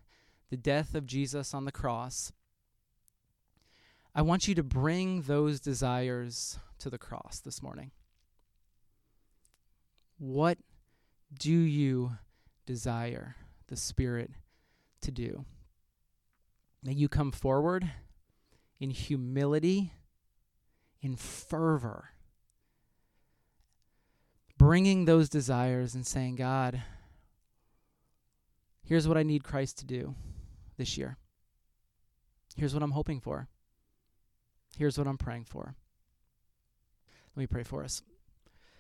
the 0.50 0.56
death 0.56 0.96
of 0.96 1.06
Jesus 1.06 1.54
on 1.54 1.66
the 1.66 1.72
cross, 1.74 2.32
I 4.16 4.22
want 4.22 4.48
you 4.48 4.56
to 4.56 4.64
bring 4.64 5.24
those 5.24 5.60
desires 5.60 6.58
to 6.80 6.90
the 6.90 6.98
cross 6.98 7.42
this 7.44 7.62
morning. 7.62 7.92
What 10.18 10.58
do 11.38 11.52
you 11.52 12.14
desire 12.66 13.36
the 13.68 13.76
Spirit 13.76 14.32
to 15.02 15.12
do? 15.12 15.44
May 16.82 16.94
you 16.94 17.10
come 17.10 17.34
forward 17.34 17.92
in 18.80 18.92
humility, 18.92 19.92
in 21.02 21.18
fervor 21.18 22.12
bringing 24.58 25.06
those 25.06 25.30
desires 25.30 25.96
and 25.96 26.06
saying, 26.06 26.36
God, 26.36 26.82
here's 28.84 29.08
what 29.08 29.18
I 29.18 29.24
need 29.24 29.44
Christ 29.44 29.78
to 29.80 29.86
do 29.86 30.16
this 30.78 30.98
year. 30.98 31.18
Here's 32.56 32.74
what 32.74 32.84
I'm 32.84 32.92
hoping 32.92 33.20
for. 33.20 33.48
Here's 34.78 34.98
what 34.98 35.08
I'm 35.08 35.18
praying 35.18 35.46
for. 35.46 35.76
Let 37.36 37.42
me 37.42 37.48
pray 37.48 37.64
for 37.64 37.84
us. 37.84 38.02